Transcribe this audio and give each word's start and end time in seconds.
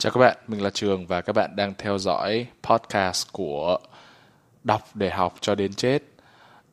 Chào 0.00 0.12
các 0.12 0.20
bạn, 0.20 0.36
mình 0.46 0.62
là 0.62 0.70
Trường 0.70 1.06
và 1.06 1.20
các 1.20 1.32
bạn 1.32 1.56
đang 1.56 1.74
theo 1.78 1.98
dõi 1.98 2.46
podcast 2.62 3.32
của 3.32 3.78
Đọc 4.64 4.82
để 4.94 5.10
học 5.10 5.34
cho 5.40 5.54
đến 5.54 5.74
chết. 5.74 6.02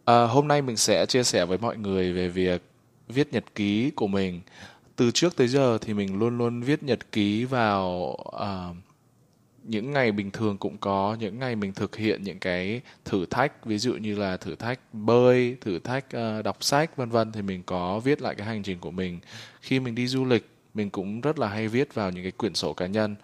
À, 0.06 0.24
hôm 0.24 0.48
nay 0.48 0.62
mình 0.62 0.78
sẽ 0.78 1.06
chia 1.06 1.24
sẻ 1.24 1.46
với 1.46 1.58
mọi 1.58 1.78
người 1.78 2.14
về 2.14 2.28
việc 2.28 2.62
viết 3.08 3.34
nhật 3.34 3.44
ký 3.56 3.92
của 3.92 4.08
mình. 4.08 4.42
Từ 4.96 5.12
trước 5.12 5.36
tới 5.36 5.48
giờ 5.48 5.78
thì 5.82 5.94
mình 5.94 6.20
luôn 6.20 6.38
luôn 6.38 6.62
viết 6.62 6.84
nhật 6.84 7.12
ký 7.12 7.46
vào 7.46 8.18
uh, 8.36 8.76
những 9.64 9.92
ngày 9.92 10.12
bình 10.12 10.32
thường 10.32 10.58
cũng 10.58 10.78
có 10.78 11.18
những 11.20 11.40
ngày 11.40 11.56
mình 11.56 11.74
thực 11.74 11.96
hiện 11.96 12.24
những 12.24 12.40
cái 12.40 12.82
thử 13.06 13.26
thách 13.26 13.66
ví 13.66 13.78
dụ 13.78 13.94
như 13.94 14.16
là 14.16 14.38
thử 14.38 14.56
thách 14.56 14.80
bơi 14.94 15.58
thử 15.62 15.80
thách 15.80 16.06
uh, 16.06 16.46
đọc 16.46 16.64
sách 16.64 16.98
vân 16.98 17.10
vân 17.10 17.32
thì 17.32 17.42
mình 17.42 17.64
có 17.66 18.00
viết 18.00 18.22
lại 18.22 18.36
cái 18.36 18.48
hành 18.48 18.64
trình 18.64 18.80
của 18.80 18.92
mình 18.92 19.20
khi 19.62 19.80
mình 19.80 19.96
đi 19.96 20.08
du 20.08 20.26
lịch 20.26 20.55
mình 20.76 20.90
cũng 20.90 21.22
rất 21.22 21.40
là 21.40 21.48
hay 21.48 21.68
viết 21.68 21.94
vào 21.94 22.12
những 22.12 22.24
cái 22.24 22.32
quyển 22.32 22.54
sổ 22.54 22.74
cá 22.74 22.88
nhân. 22.88 23.16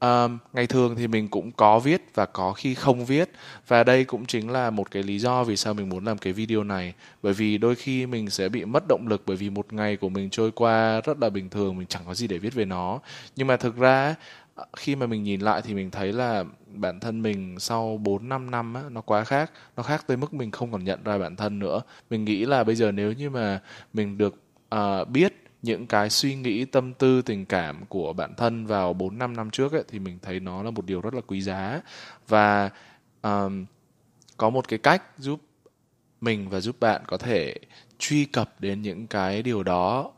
Um, 0.00 0.38
ngày 0.52 0.66
thường 0.66 0.96
thì 0.96 1.06
mình 1.08 1.28
cũng 1.28 1.52
có 1.52 1.78
viết 1.78 2.02
và 2.14 2.26
có 2.26 2.52
khi 2.52 2.74
không 2.74 3.04
viết. 3.04 3.30
Và 3.68 3.84
đây 3.84 4.04
cũng 4.04 4.26
chính 4.26 4.50
là 4.50 4.70
một 4.70 4.90
cái 4.90 5.02
lý 5.02 5.18
do 5.18 5.44
vì 5.44 5.56
sao 5.56 5.74
mình 5.74 5.88
muốn 5.88 6.04
làm 6.04 6.18
cái 6.18 6.32
video 6.32 6.64
này. 6.64 6.94
Bởi 7.22 7.32
vì 7.32 7.58
đôi 7.58 7.74
khi 7.74 8.06
mình 8.06 8.30
sẽ 8.30 8.48
bị 8.48 8.64
mất 8.64 8.84
động 8.88 9.08
lực 9.08 9.22
bởi 9.26 9.36
vì 9.36 9.50
một 9.50 9.72
ngày 9.72 9.96
của 9.96 10.08
mình 10.08 10.30
trôi 10.30 10.50
qua 10.50 11.00
rất 11.00 11.18
là 11.20 11.30
bình 11.30 11.50
thường 11.50 11.78
mình 11.78 11.86
chẳng 11.86 12.02
có 12.06 12.14
gì 12.14 12.26
để 12.26 12.38
viết 12.38 12.54
về 12.54 12.64
nó. 12.64 13.00
Nhưng 13.36 13.46
mà 13.46 13.56
thực 13.56 13.76
ra 13.76 14.14
ờ, 14.54 14.64
khi 14.76 14.96
mà 14.96 15.06
mình 15.06 15.22
nhìn 15.22 15.40
lại 15.40 15.62
thì 15.64 15.74
mình 15.74 15.90
thấy 15.90 16.12
là 16.12 16.44
bản 16.66 17.00
thân 17.00 17.22
mình 17.22 17.58
sau 17.58 17.96
4 18.02 18.28
5 18.28 18.50
năm 18.50 18.74
á 18.74 18.82
nó 18.90 19.00
quá 19.00 19.24
khác, 19.24 19.52
nó 19.76 19.82
khác 19.82 20.04
tới 20.06 20.16
mức 20.16 20.34
mình 20.34 20.50
không 20.50 20.72
còn 20.72 20.84
nhận 20.84 21.04
ra 21.04 21.18
bản 21.18 21.36
thân 21.36 21.58
nữa. 21.58 21.80
Mình 22.10 22.24
nghĩ 22.24 22.44
là 22.44 22.64
bây 22.64 22.74
giờ 22.74 22.92
nếu 22.92 23.12
như 23.12 23.30
mà 23.30 23.60
mình 23.92 24.18
được 24.18 24.34
uh, 24.74 25.08
biết 25.08 25.45
những 25.62 25.86
cái 25.86 26.10
suy 26.10 26.34
nghĩ 26.34 26.64
tâm 26.64 26.94
tư 26.94 27.22
tình 27.22 27.46
cảm 27.46 27.86
của 27.86 28.12
bản 28.12 28.34
thân 28.36 28.66
vào 28.66 28.92
4 28.92 29.18
5 29.18 29.36
năm 29.36 29.50
trước 29.50 29.72
ấy, 29.72 29.84
thì 29.88 29.98
mình 29.98 30.18
thấy 30.22 30.40
nó 30.40 30.62
là 30.62 30.70
một 30.70 30.84
điều 30.84 31.00
rất 31.00 31.14
là 31.14 31.20
quý 31.26 31.42
giá. 31.42 31.80
Và 32.28 32.70
um, 33.22 33.66
có 34.36 34.50
một 34.50 34.68
cái 34.68 34.78
cách 34.78 35.02
giúp 35.18 35.40
mình 36.20 36.48
và 36.48 36.60
giúp 36.60 36.76
bạn 36.80 37.02
có 37.06 37.18
thể 37.18 37.54
truy 37.98 38.24
cập 38.24 38.60
đến 38.60 38.82
những 38.82 39.06
cái 39.06 39.42
điều 39.42 39.62
đó 39.62 40.12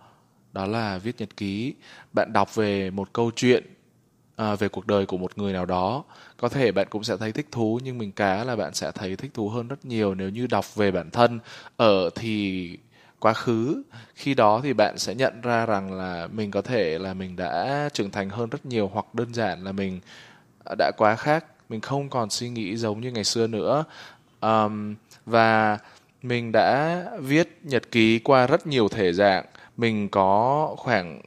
đó 0.52 0.66
là 0.66 0.98
viết 0.98 1.20
nhật 1.20 1.36
ký. 1.36 1.74
Bạn 2.12 2.32
đọc 2.32 2.54
về 2.54 2.90
một 2.90 3.12
câu 3.12 3.30
chuyện 3.36 3.64
à, 4.36 4.54
về 4.54 4.68
cuộc 4.68 4.86
đời 4.86 5.06
của 5.06 5.18
một 5.18 5.38
người 5.38 5.52
nào 5.52 5.66
đó 5.66 6.04
có 6.36 6.48
thể 6.48 6.72
bạn 6.72 6.86
cũng 6.90 7.04
sẽ 7.04 7.16
thấy 7.16 7.32
thích 7.32 7.46
thú 7.52 7.80
nhưng 7.84 7.98
mình 7.98 8.12
cá 8.12 8.44
là 8.44 8.56
bạn 8.56 8.74
sẽ 8.74 8.92
thấy 8.92 9.16
thích 9.16 9.30
thú 9.34 9.48
hơn 9.48 9.68
rất 9.68 9.84
nhiều 9.84 10.14
nếu 10.14 10.28
như 10.28 10.46
đọc 10.46 10.74
về 10.74 10.90
bản 10.90 11.10
thân. 11.10 11.40
Ở 11.76 12.10
thì 12.14 12.78
quá 13.20 13.32
khứ 13.32 13.82
khi 14.14 14.34
đó 14.34 14.60
thì 14.62 14.72
bạn 14.72 14.98
sẽ 14.98 15.14
nhận 15.14 15.40
ra 15.40 15.66
rằng 15.66 15.92
là 15.92 16.28
mình 16.32 16.50
có 16.50 16.62
thể 16.62 16.98
là 16.98 17.14
mình 17.14 17.36
đã 17.36 17.88
trưởng 17.92 18.10
thành 18.10 18.30
hơn 18.30 18.50
rất 18.50 18.66
nhiều 18.66 18.90
hoặc 18.92 19.14
đơn 19.14 19.34
giản 19.34 19.64
là 19.64 19.72
mình 19.72 20.00
à, 20.64 20.74
đã 20.78 20.90
quá 20.96 21.16
khác 21.16 21.44
mình 21.68 21.80
không 21.80 22.08
còn 22.08 22.30
suy 22.30 22.48
nghĩ 22.48 22.76
giống 22.76 23.00
như 23.00 23.10
ngày 23.10 23.24
xưa 23.24 23.46
nữa. 23.46 23.84
Um, 24.40 24.94
và 25.26 25.78
mình 26.22 26.52
đã 26.52 27.04
viết 27.20 27.58
nhật 27.62 27.90
ký 27.90 28.18
qua 28.18 28.46
rất 28.46 28.66
nhiều 28.66 28.88
thể 28.88 29.12
dạng. 29.12 29.44
Mình 29.76 30.08
có 30.08 30.74
khoảng 30.78 31.20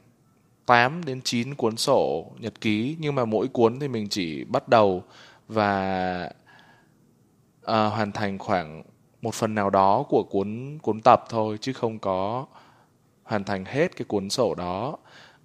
8 0.66 1.04
đến 1.04 1.20
9 1.24 1.54
cuốn 1.54 1.76
sổ 1.76 2.32
nhật 2.38 2.60
ký 2.60 2.96
nhưng 3.00 3.14
mà 3.14 3.24
mỗi 3.24 3.48
cuốn 3.48 3.80
thì 3.80 3.88
mình 3.88 4.08
chỉ 4.08 4.44
bắt 4.44 4.68
đầu 4.68 5.04
và 5.48 6.30
uh, 7.62 7.68
hoàn 7.68 8.12
thành 8.12 8.38
khoảng 8.38 8.82
một 9.22 9.34
phần 9.34 9.54
nào 9.54 9.70
đó 9.70 10.02
của 10.08 10.22
cuốn 10.22 10.78
cuốn 10.82 11.00
tập 11.00 11.24
thôi 11.28 11.58
chứ 11.60 11.72
không 11.72 11.98
có 11.98 12.46
hoàn 13.24 13.44
thành 13.44 13.64
hết 13.64 13.96
cái 13.96 14.04
cuốn 14.08 14.30
sổ 14.30 14.54
đó. 14.54 14.96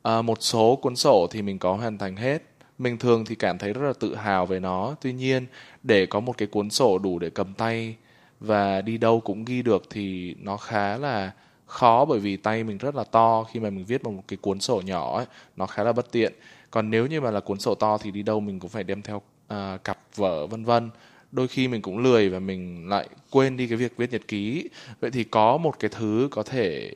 À, 0.04 0.22
một 0.22 0.38
số 0.42 0.76
cuốn 0.76 0.96
sổ 0.96 1.28
thì 1.32 1.42
mình 1.42 1.60
có 1.60 1.74
hoàn 1.74 1.98
thành 1.98 2.16
hết. 2.16 2.44
Mình 2.78 2.98
thường 2.98 3.26
thì 3.26 3.36
cảm 3.36 3.58
thấy 3.58 3.74
rất 3.74 3.88
là 3.88 3.94
tự 4.00 4.16
hào 4.16 4.46
về 4.46 4.60
nó. 4.60 4.96
Tuy 5.02 5.14
nhiên 5.14 5.46
để 5.84 6.06
có 6.06 6.20
một 6.20 6.38
cái 6.38 6.48
cuốn 6.48 6.70
sổ 6.70 6.98
đủ 6.98 7.20
để 7.20 7.30
cầm 7.30 7.54
tay 7.54 7.96
và 8.40 8.82
đi 8.82 8.98
đâu 8.98 9.20
cũng 9.20 9.46
ghi 9.46 9.62
được 9.62 9.84
thì 9.90 10.36
nó 10.42 10.58
khá 10.58 10.98
là 10.98 11.32
khó 11.66 12.06
bởi 12.06 12.20
vì 12.20 12.38
tay 12.38 12.64
mình 12.64 12.78
rất 12.78 12.96
là 12.96 13.04
to. 13.04 13.44
Khi 13.44 13.60
mà 13.60 13.70
mình 13.70 13.86
viết 13.86 14.04
một 14.04 14.24
cái 14.28 14.38
cuốn 14.38 14.60
sổ 14.60 14.82
nhỏ 14.86 15.18
ấy 15.18 15.26
nó 15.56 15.66
khá 15.66 15.84
là 15.84 15.92
bất 15.92 16.12
tiện. 16.12 16.34
Còn 16.72 16.90
nếu 16.90 17.08
như 17.08 17.22
mà 17.22 17.32
là 17.32 17.40
cuốn 17.40 17.60
sổ 17.60 17.76
to 17.76 17.98
thì 17.98 18.12
đi 18.12 18.24
đâu 18.24 18.40
mình 18.40 18.60
cũng 18.60 18.70
phải 18.70 18.84
đem 18.84 19.02
theo 19.02 19.18
uh, 19.18 19.84
cặp 19.84 20.00
vở 20.16 20.48
vân 20.48 20.66
vân 20.66 20.90
đôi 21.32 21.48
khi 21.48 21.68
mình 21.68 21.82
cũng 21.82 21.98
lười 21.98 22.30
và 22.30 22.40
mình 22.40 22.90
lại 22.90 23.10
quên 23.32 23.58
đi 23.58 23.68
cái 23.68 23.78
việc 23.78 23.98
viết 23.98 24.12
nhật 24.12 24.28
ký. 24.28 24.70
Vậy 25.00 25.12
thì 25.12 25.24
có 25.24 25.58
một 25.58 25.80
cái 25.80 25.90
thứ 25.94 26.28
có 26.32 26.44
thể 26.44 26.94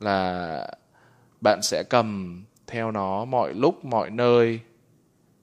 là 0.00 0.68
bạn 1.40 1.62
sẽ 1.62 1.82
cầm 1.82 2.42
theo 2.66 2.90
nó 2.90 3.24
mọi 3.24 3.54
lúc 3.54 3.84
mọi 3.84 4.10
nơi 4.10 4.60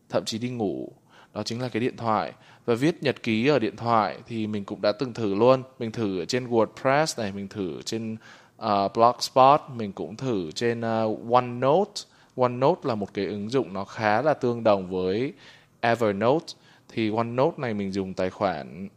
thậm 0.10 0.26
chí 0.26 0.38
đi 0.38 0.50
ngủ. 0.50 0.92
Đó 1.34 1.44
chính 1.44 1.62
là 1.62 1.70
cái 1.70 1.80
điện 1.80 1.98
thoại. 1.98 2.34
Và 2.66 2.76
viết 2.76 3.04
nhật 3.04 3.24
ký 3.24 3.48
ở 3.48 3.60
điện 3.60 3.76
thoại 3.76 4.18
thì 4.28 4.48
mình 4.48 4.66
cũng 4.66 4.82
đã 4.82 4.92
từng 4.92 5.14
thử 5.14 5.36
luôn. 5.36 5.64
Mình 5.80 5.92
thử 5.92 6.20
ở 6.20 6.26
trên 6.26 6.48
WordPress 6.48 7.22
này 7.22 7.32
mình 7.32 7.48
thử 7.48 7.82
trên 7.82 8.18
uh, 8.62 8.94
Blogspot 8.94 9.62
mình 9.76 9.92
cũng 9.92 10.16
thử 10.16 10.52
trên 10.52 10.80
uh, 10.80 11.32
OneNote. 11.32 12.02
OneNote 12.36 12.82
là 12.84 12.96
một 12.96 13.14
cái 13.14 13.26
ứng 13.26 13.50
dụng 13.50 13.74
nó 13.74 13.86
khá 13.86 14.22
là 14.22 14.34
tương 14.34 14.64
đồng 14.64 14.90
với 14.90 15.34
Evernote 15.82 16.46
thì 16.90 17.10
OneNote 17.10 17.58
này 17.58 17.74
mình 17.74 17.92
dùng 17.92 18.14
tài 18.14 18.30
khoản 18.30 18.90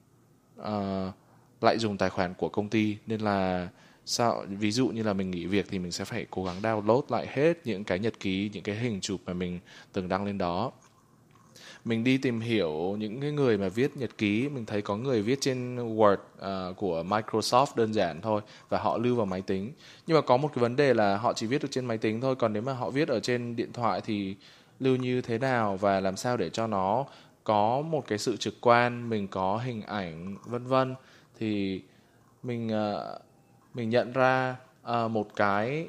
uh, 0.61 1.15
lại 1.61 1.79
dùng 1.79 1.97
tài 1.97 2.11
khoản 2.11 2.35
của 2.35 2.49
công 2.49 2.69
ty. 2.69 2.97
Nên 3.07 3.21
là 3.21 3.69
sao 4.05 4.45
ví 4.49 4.71
dụ 4.71 4.89
như 4.89 5.03
là 5.03 5.13
mình 5.13 5.31
nghỉ 5.31 5.47
việc 5.47 5.67
thì 5.71 5.79
mình 5.79 5.93
sẽ 5.93 6.05
phải 6.05 6.27
cố 6.31 6.45
gắng 6.45 6.63
download 6.63 7.03
lại 7.09 7.27
hết 7.31 7.59
những 7.65 7.85
cái 7.85 7.99
nhật 7.99 8.21
ký 8.21 8.51
những 8.53 8.63
cái 8.63 8.77
hình 8.77 9.01
chụp 9.01 9.21
mà 9.27 9.33
mình 9.33 9.61
từng 9.93 10.09
đăng 10.09 10.25
lên 10.25 10.39
đó. 10.39 10.73
Mình 11.85 12.05
đi 12.05 12.19
tìm 12.19 12.41
hiểu 12.41 12.97
những 12.99 13.21
cái 13.21 13.33
người 13.33 13.59
mà 13.59 13.69
viết 13.69 13.97
nhật 13.97 14.19
ký 14.19 14.49
mình 14.49 14.67
thấy 14.67 14.83
có 14.83 14.97
người 14.97 15.23
viết 15.23 15.39
trên 15.41 15.77
Word 15.77 16.15
uh, 16.15 16.77
của 16.77 17.03
Microsoft 17.03 17.67
đơn 17.77 17.95
giản 17.95 18.21
thôi 18.21 18.41
và 18.69 18.79
họ 18.79 18.99
lưu 18.99 19.17
vào 19.17 19.27
máy 19.27 19.43
tính. 19.43 19.73
Nhưng 20.07 20.15
mà 20.15 20.21
có 20.21 20.37
một 20.37 20.49
cái 20.55 20.63
vấn 20.63 20.77
đề 20.77 20.95
là 20.95 21.17
họ 21.17 21.33
chỉ 21.33 21.47
viết 21.47 21.63
được 21.63 21.69
trên 21.71 21.87
máy 21.87 21.99
tính 21.99 22.21
thôi 22.21 22.37
còn 22.37 22.53
nếu 22.53 22.63
mà 22.63 22.73
họ 22.73 22.91
viết 22.91 23.09
ở 23.09 23.21
trên 23.21 23.57
điện 23.57 23.73
thoại 23.73 24.01
thì 24.05 24.37
lưu 24.81 24.97
như 24.97 25.21
thế 25.21 25.39
nào 25.39 25.77
và 25.77 26.01
làm 26.01 26.17
sao 26.17 26.37
để 26.37 26.51
cho 26.51 26.67
nó 26.67 27.07
có 27.49 27.83
một 27.83 28.07
cái 28.07 28.19
sự 28.19 28.37
trực 28.37 28.55
quan, 28.61 29.09
mình 29.09 29.29
có 29.29 29.57
hình 29.57 29.83
ảnh, 29.83 30.37
vân 30.45 30.67
vân, 30.67 30.95
thì 31.39 31.83
mình 32.43 32.69
ờ, 32.69 33.19
mình 33.75 33.91
nhận 33.91 34.13
ra 34.13 34.57
ờ, 34.83 35.09
một 35.09 35.37
cái 35.37 35.89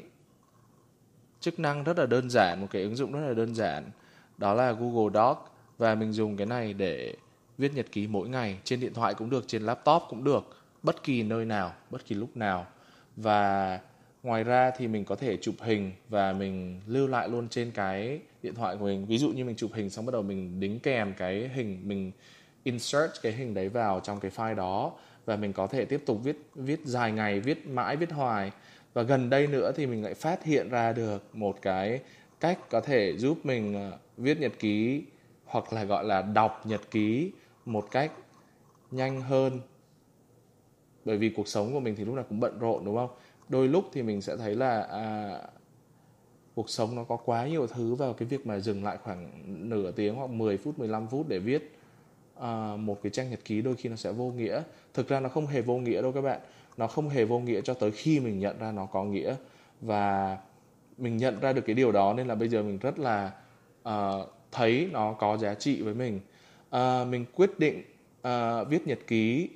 chức 1.40 1.60
năng 1.60 1.84
rất 1.84 1.98
là 1.98 2.06
đơn 2.06 2.30
giản, 2.30 2.62
một 2.62 2.68
cái 2.72 2.82
ứng 2.82 2.96
dụng 2.96 3.12
rất 3.12 3.28
là 3.28 3.34
đơn 3.34 3.56
giản, 3.56 3.92
đó 4.38 4.54
là 4.54 4.72
Google 4.72 5.14
Doc 5.14 5.52
và 5.78 5.96
mình 5.96 6.14
dùng 6.14 6.38
cái 6.38 6.48
này 6.48 6.74
để 6.74 7.16
viết 7.58 7.74
nhật 7.74 7.86
ký 7.92 8.08
mỗi 8.08 8.30
ngày, 8.30 8.60
trên 8.64 8.80
điện 8.80 8.94
thoại 8.94 9.14
cũng 9.14 9.30
được, 9.30 9.44
trên 9.48 9.64
laptop 9.64 10.04
cũng 10.10 10.24
được, 10.24 10.58
bất 10.84 11.04
kỳ 11.04 11.24
nơi 11.24 11.46
nào, 11.46 11.74
bất 11.90 12.06
kỳ 12.06 12.16
lúc 12.16 12.38
nào. 12.38 12.68
Và 13.16 13.80
ngoài 14.24 14.44
ra 14.44 14.72
thì 14.78 14.88
mình 14.88 15.06
có 15.06 15.16
thể 15.16 15.38
chụp 15.38 15.56
hình 15.62 15.92
và 16.10 16.34
mình 16.34 16.82
lưu 16.88 17.08
lại 17.08 17.30
luôn 17.30 17.50
trên 17.50 17.72
cái 17.72 18.20
điện 18.44 18.56
thoại 18.56 18.76
của 18.78 18.86
mình. 18.86 19.06
Ví 19.06 19.18
dụ 19.18 19.30
như 19.30 19.46
mình 19.46 19.56
chụp 19.56 19.72
hình 19.74 19.90
xong 19.90 20.06
bắt 20.06 20.12
đầu 20.12 20.22
mình 20.22 20.60
đính 20.60 20.80
kèm 20.80 21.14
cái 21.18 21.48
hình 21.48 21.82
mình 21.88 22.12
insert 22.64 23.12
cái 23.22 23.32
hình 23.32 23.54
đấy 23.54 23.70
vào 23.70 24.00
trong 24.00 24.20
cái 24.20 24.32
file 24.36 24.56
đó 24.56 24.92
và 25.26 25.36
mình 25.36 25.54
có 25.54 25.68
thể 25.68 25.86
tiếp 25.86 26.04
tục 26.06 26.24
viết 26.24 26.38
viết 26.56 26.80
dài 26.86 27.12
ngày 27.12 27.40
viết 27.40 27.68
mãi 27.68 27.96
viết 27.96 28.12
hoài. 28.12 28.52
Và 28.94 29.02
gần 29.04 29.30
đây 29.30 29.48
nữa 29.48 29.72
thì 29.76 29.86
mình 29.86 30.04
lại 30.04 30.14
phát 30.14 30.44
hiện 30.44 30.70
ra 30.70 30.94
được 30.94 31.36
một 31.36 31.62
cái 31.62 32.00
cách 32.40 32.70
có 32.70 32.82
thể 32.82 33.18
giúp 33.18 33.38
mình 33.44 33.74
ờ, 33.74 33.98
viết 34.18 34.40
nhật 34.40 34.52
ký 34.60 35.04
hoặc 35.46 35.74
là 35.74 35.84
gọi 35.84 36.04
là 36.04 36.22
đọc 36.22 36.62
nhật 36.66 36.82
ký 36.92 37.32
một 37.66 37.92
cách 37.92 38.12
nhanh 38.92 39.22
hơn. 39.22 39.60
Bởi 41.06 41.18
vì 41.18 41.30
cuộc 41.30 41.48
sống 41.48 41.74
của 41.74 41.80
mình 41.80 41.96
thì 41.96 42.06
lúc 42.06 42.16
nào 42.16 42.26
cũng 42.30 42.40
bận 42.40 42.60
rộn 42.60 42.86
đúng 42.86 42.96
không? 42.96 43.10
Đôi 43.50 43.68
lúc 43.68 43.86
thì 43.94 44.02
mình 44.02 44.22
sẽ 44.22 44.38
thấy 44.38 44.56
là 44.56 44.82
à, 44.82 45.42
cuộc 46.60 46.70
sống 46.70 46.96
nó 46.96 47.04
có 47.04 47.18
quá 47.18 47.48
nhiều 47.48 47.68
thứ 47.68 47.96
vào 47.96 48.14
cái 48.14 48.28
việc 48.28 48.48
mà 48.48 48.60
dừng 48.60 48.84
lại 48.84 48.98
khoảng 49.04 49.30
nửa 49.70 49.92
tiếng 49.92 50.16
hoặc 50.16 50.30
10 50.30 50.58
phút 50.58 50.80
15 50.80 51.08
phút 51.08 51.28
để 51.28 51.40
viết 51.40 51.76
uh, 52.38 52.44
một 52.80 53.00
cái 53.04 53.10
trang 53.10 53.30
nhật 53.30 53.40
ký 53.46 53.62
đôi 53.62 53.76
khi 53.76 53.90
nó 53.90 53.96
sẽ 53.96 54.12
vô 54.12 54.32
nghĩa. 54.32 54.62
Thực 54.94 55.08
ra 55.08 55.20
nó 55.20 55.30
không 55.30 55.48
hề 55.48 55.62
vô 55.62 55.78
nghĩa 55.78 56.02
đâu 56.02 56.12
các 56.12 56.22
bạn. 56.22 56.40
Nó 56.78 56.88
không 56.88 57.10
hề 57.10 57.26
vô 57.26 57.40
nghĩa 57.40 57.62
cho 57.62 57.74
tới 57.74 57.92
khi 57.92 58.20
mình 58.20 58.40
nhận 58.40 58.60
ra 58.60 58.72
nó 58.72 58.86
có 58.86 59.04
nghĩa. 59.04 59.36
Và 59.82 60.38
mình 60.98 61.18
nhận 61.18 61.40
ra 61.40 61.54
được 61.54 61.62
cái 61.66 61.76
điều 61.76 61.92
đó 61.92 62.14
nên 62.14 62.28
là 62.28 62.36
bây 62.36 62.50
giờ 62.50 62.64
mình 62.64 62.78
rất 62.78 63.00
là 63.00 63.32
uh, 63.90 64.30
thấy 64.52 64.90
nó 64.92 65.14
có 65.14 65.38
giá 65.38 65.54
trị 65.54 65.82
với 65.82 65.94
mình. 65.94 66.20
Uh, 66.76 67.08
mình 67.08 67.26
quyết 67.36 67.60
định 67.60 67.84
uh, 68.28 68.68
viết 68.70 68.88
nhật 68.88 69.00
ký 69.08 69.50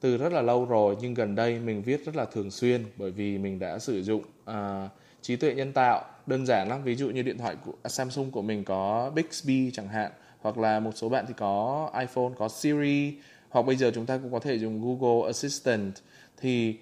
từ 0.00 0.16
rất 0.16 0.32
là 0.32 0.42
lâu 0.42 0.64
rồi 0.64 0.96
nhưng 1.00 1.14
gần 1.14 1.34
đây 1.34 1.58
mình 1.58 1.82
viết 1.82 2.04
rất 2.04 2.16
là 2.16 2.24
thường 2.24 2.50
xuyên 2.50 2.84
bởi 2.96 3.10
vì 3.10 3.38
mình 3.38 3.58
đã 3.58 3.78
sử 3.78 4.02
dụng 4.02 4.22
uh, 4.50 4.90
trí 5.24 5.36
tuệ 5.36 5.54
nhân 5.54 5.72
tạo 5.72 6.04
đơn 6.26 6.46
giản 6.46 6.68
lắm. 6.68 6.84
Ví 6.84 6.94
dụ 6.94 7.10
như 7.10 7.22
điện 7.22 7.38
thoại 7.38 7.56
của 7.64 7.72
à, 7.82 7.88
Samsung 7.88 8.30
của 8.30 8.42
mình 8.42 8.64
có 8.64 9.10
Bixby 9.14 9.70
chẳng 9.70 9.88
hạn 9.88 10.12
hoặc 10.40 10.58
là 10.58 10.80
một 10.80 10.90
số 10.94 11.08
bạn 11.08 11.24
thì 11.28 11.34
có 11.36 11.90
iPhone 12.00 12.30
có 12.36 12.48
Siri 12.48 13.14
hoặc 13.48 13.62
bây 13.62 13.76
giờ 13.76 13.90
chúng 13.94 14.06
ta 14.06 14.18
cũng 14.18 14.32
có 14.32 14.38
thể 14.38 14.58
dùng 14.58 14.98
Google 15.00 15.26
Assistant. 15.26 15.92
Thì 16.36 16.76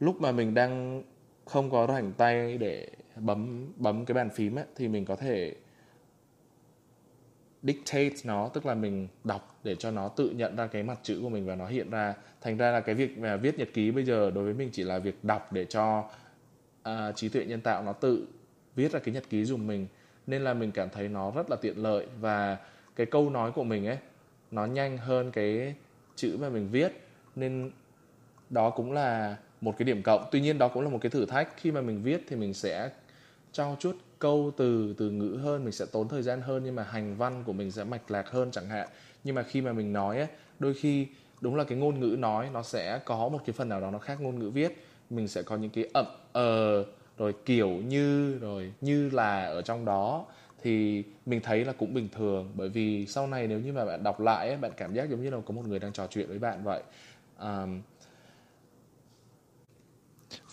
lúc 0.00 0.20
mà 0.20 0.32
mình 0.32 0.54
đang 0.54 1.02
không 1.44 1.70
có 1.70 1.86
rảnh 1.86 2.12
tay 2.12 2.58
để 2.58 2.88
bấm 3.16 3.72
bấm 3.76 4.04
cái 4.04 4.14
bàn 4.14 4.30
phím 4.30 4.58
ấy, 4.58 4.64
thì 4.76 4.88
mình 4.88 5.04
có 5.04 5.16
thể 5.16 5.54
dictate 7.62 8.14
nó 8.24 8.48
tức 8.48 8.66
là 8.66 8.74
mình 8.74 9.08
đọc 9.24 9.58
để 9.64 9.74
cho 9.74 9.90
nó 9.90 10.08
tự 10.08 10.30
nhận 10.30 10.56
ra 10.56 10.66
cái 10.66 10.82
mặt 10.82 10.98
chữ 11.02 11.18
của 11.22 11.28
mình 11.28 11.46
và 11.46 11.54
nó 11.54 11.66
hiện 11.66 11.90
ra. 11.90 12.14
Thành 12.40 12.56
ra 12.56 12.70
là 12.70 12.80
cái 12.80 12.94
việc 12.94 13.18
mà 13.18 13.36
viết 13.36 13.58
nhật 13.58 13.68
ký 13.74 13.90
bây 13.90 14.04
giờ 14.04 14.30
đối 14.30 14.44
với 14.44 14.54
mình 14.54 14.70
chỉ 14.72 14.84
là 14.84 14.98
việc 14.98 15.24
đọc 15.24 15.52
để 15.52 15.64
cho 15.64 16.04
uh, 16.86 17.16
trí 17.16 17.28
tuệ 17.28 17.44
nhân 17.44 17.60
tạo 17.60 17.82
nó 17.82 17.92
tự 17.92 18.26
viết 18.76 18.92
ra 18.92 18.98
cái 18.98 19.14
nhật 19.14 19.24
ký 19.30 19.44
dùng 19.44 19.66
mình 19.66 19.86
nên 20.26 20.42
là 20.42 20.54
mình 20.54 20.72
cảm 20.72 20.88
thấy 20.90 21.08
nó 21.08 21.30
rất 21.30 21.50
là 21.50 21.56
tiện 21.56 21.82
lợi 21.82 22.06
và 22.20 22.56
cái 22.96 23.06
câu 23.06 23.30
nói 23.30 23.52
của 23.52 23.64
mình 23.64 23.86
ấy 23.86 23.98
nó 24.50 24.66
nhanh 24.66 24.98
hơn 24.98 25.30
cái 25.30 25.74
chữ 26.16 26.36
mà 26.40 26.48
mình 26.48 26.68
viết 26.68 26.92
nên 27.36 27.70
đó 28.50 28.70
cũng 28.70 28.92
là 28.92 29.36
một 29.60 29.74
cái 29.78 29.86
điểm 29.86 30.02
cộng. 30.02 30.28
Tuy 30.32 30.40
nhiên 30.40 30.58
đó 30.58 30.68
cũng 30.68 30.82
là 30.82 30.88
một 30.88 30.98
cái 31.00 31.10
thử 31.10 31.26
thách 31.26 31.48
khi 31.56 31.72
mà 31.72 31.80
mình 31.80 32.02
viết 32.02 32.24
thì 32.28 32.36
mình 32.36 32.54
sẽ 32.54 32.90
trao 33.52 33.76
chút 33.80 33.96
câu 34.18 34.52
từ 34.56 34.94
từ 34.98 35.10
ngữ 35.10 35.38
hơn 35.42 35.64
mình 35.64 35.72
sẽ 35.72 35.86
tốn 35.92 36.08
thời 36.08 36.22
gian 36.22 36.40
hơn 36.40 36.62
nhưng 36.64 36.74
mà 36.74 36.82
hành 36.82 37.16
văn 37.16 37.42
của 37.46 37.52
mình 37.52 37.70
sẽ 37.70 37.84
mạch 37.84 38.10
lạc 38.10 38.30
hơn 38.30 38.50
chẳng 38.50 38.68
hạn. 38.68 38.88
Nhưng 39.24 39.34
mà 39.34 39.42
khi 39.42 39.60
mà 39.60 39.72
mình 39.72 39.92
nói 39.92 40.18
ấy, 40.18 40.28
đôi 40.58 40.74
khi 40.74 41.06
đúng 41.40 41.56
là 41.56 41.64
cái 41.64 41.78
ngôn 41.78 42.00
ngữ 42.00 42.16
nói 42.18 42.48
nó 42.52 42.62
sẽ 42.62 43.00
có 43.04 43.28
một 43.28 43.38
cái 43.46 43.52
phần 43.52 43.68
nào 43.68 43.80
đó 43.80 43.90
nó 43.90 43.98
khác 43.98 44.20
ngôn 44.20 44.38
ngữ 44.38 44.50
viết 44.50 44.84
mình 45.10 45.28
sẽ 45.28 45.42
có 45.42 45.56
những 45.56 45.70
cái 45.70 45.88
ậm 45.92 46.06
ờ 46.32 46.84
rồi 47.18 47.34
kiểu 47.44 47.68
như 47.68 48.38
rồi 48.38 48.72
như 48.80 49.10
là 49.10 49.44
ở 49.44 49.62
trong 49.62 49.84
đó 49.84 50.24
thì 50.62 51.02
mình 51.26 51.40
thấy 51.40 51.64
là 51.64 51.72
cũng 51.72 51.94
bình 51.94 52.08
thường. 52.16 52.50
Bởi 52.54 52.68
vì 52.68 53.06
sau 53.06 53.26
này 53.26 53.46
nếu 53.46 53.60
như 53.60 53.72
mà 53.72 53.84
bạn 53.84 54.02
đọc 54.02 54.20
lại 54.20 54.48
ấy, 54.48 54.56
bạn 54.56 54.72
cảm 54.76 54.94
giác 54.94 55.10
giống 55.10 55.22
như 55.22 55.30
là 55.30 55.38
có 55.46 55.54
một 55.54 55.62
người 55.66 55.78
đang 55.78 55.92
trò 55.92 56.06
chuyện 56.06 56.28
với 56.28 56.38
bạn 56.38 56.64
vậy. 56.64 56.82
Um, 57.40 57.82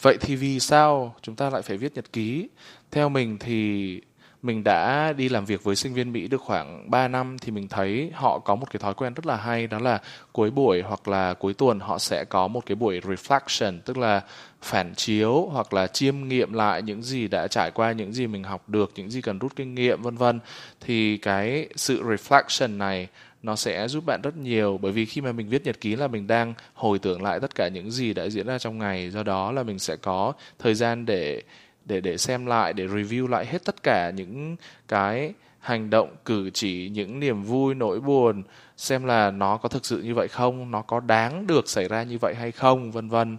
vậy 0.01 0.17
thì 0.21 0.35
vì 0.35 0.59
sao 0.59 1.15
chúng 1.21 1.35
ta 1.35 1.49
lại 1.49 1.61
phải 1.61 1.77
viết 1.77 1.95
nhật 1.95 2.13
ký? 2.13 2.49
Theo 2.91 3.09
mình 3.09 3.37
thì 3.39 4.01
mình 4.43 4.63
đã 4.63 5.13
đi 5.13 5.29
làm 5.29 5.45
việc 5.45 5.63
với 5.63 5.75
sinh 5.75 5.93
viên 5.93 6.11
Mỹ 6.11 6.27
được 6.27 6.41
khoảng 6.41 6.91
3 6.91 7.07
năm 7.07 7.37
thì 7.41 7.51
mình 7.51 7.67
thấy 7.67 8.11
họ 8.13 8.39
có 8.39 8.55
một 8.55 8.71
cái 8.71 8.79
thói 8.79 8.93
quen 8.93 9.13
rất 9.13 9.25
là 9.25 9.35
hay, 9.35 9.67
đó 9.67 9.79
là 9.79 10.01
cuối 10.31 10.51
buổi 10.51 10.81
hoặc 10.81 11.07
là 11.07 11.33
cuối 11.33 11.53
tuần 11.53 11.79
họ 11.79 11.99
sẽ 11.99 12.23
có 12.23 12.47
một 12.47 12.65
cái 12.65 12.75
buổi 12.75 12.99
reflection, 12.99 13.79
tức 13.85 13.97
là 13.97 14.21
phản 14.61 14.95
chiếu 14.95 15.49
hoặc 15.51 15.73
là 15.73 15.87
chiêm 15.87 16.27
nghiệm 16.27 16.53
lại 16.53 16.81
những 16.81 17.01
gì 17.03 17.27
đã 17.27 17.47
trải 17.47 17.71
qua, 17.71 17.91
những 17.91 18.13
gì 18.13 18.27
mình 18.27 18.43
học 18.43 18.69
được, 18.69 18.91
những 18.95 19.09
gì 19.09 19.21
cần 19.21 19.39
rút 19.39 19.55
kinh 19.55 19.75
nghiệm, 19.75 20.01
vân 20.01 20.15
vân. 20.15 20.39
Thì 20.81 21.17
cái 21.17 21.69
sự 21.75 22.03
reflection 22.03 22.77
này 22.77 23.07
nó 23.43 23.55
sẽ 23.55 23.87
giúp 23.87 24.05
bạn 24.05 24.21
rất 24.21 24.37
nhiều, 24.37 24.79
bởi 24.81 24.91
vì 24.91 25.05
khi 25.05 25.21
mà 25.21 25.31
mình 25.31 25.49
viết 25.49 25.65
nhật 25.65 25.81
ký 25.81 25.95
là 25.95 26.07
mình 26.07 26.27
đang 26.27 26.53
hồi 26.73 26.99
tưởng 26.99 27.21
lại 27.21 27.39
tất 27.39 27.55
cả 27.55 27.67
những 27.67 27.91
gì 27.91 28.13
đã 28.13 28.29
diễn 28.29 28.47
ra 28.47 28.59
trong 28.59 28.77
ngày, 28.77 29.09
do 29.09 29.23
đó 29.23 29.51
là 29.51 29.63
mình 29.63 29.79
sẽ 29.79 29.95
có 29.95 30.33
thời 30.59 30.73
gian 30.73 31.05
để 31.05 31.41
để 31.85 32.01
để 32.01 32.17
xem 32.17 32.45
lại 32.45 32.73
để 32.73 32.87
review 32.87 33.27
lại 33.27 33.45
hết 33.45 33.65
tất 33.65 33.83
cả 33.83 34.09
những 34.09 34.55
cái 34.87 35.33
hành 35.59 35.89
động 35.89 36.15
cử 36.25 36.49
chỉ 36.49 36.89
những 36.93 37.19
niềm 37.19 37.43
vui 37.43 37.75
nỗi 37.75 37.99
buồn 37.99 38.43
xem 38.77 39.05
là 39.05 39.31
nó 39.31 39.57
có 39.57 39.69
thực 39.69 39.85
sự 39.85 40.01
như 40.01 40.15
vậy 40.15 40.27
không 40.27 40.71
nó 40.71 40.81
có 40.81 40.99
đáng 40.99 41.47
được 41.47 41.69
xảy 41.69 41.87
ra 41.87 42.03
như 42.03 42.17
vậy 42.21 42.35
hay 42.35 42.51
không 42.51 42.91
vân 42.91 43.09
vân. 43.09 43.37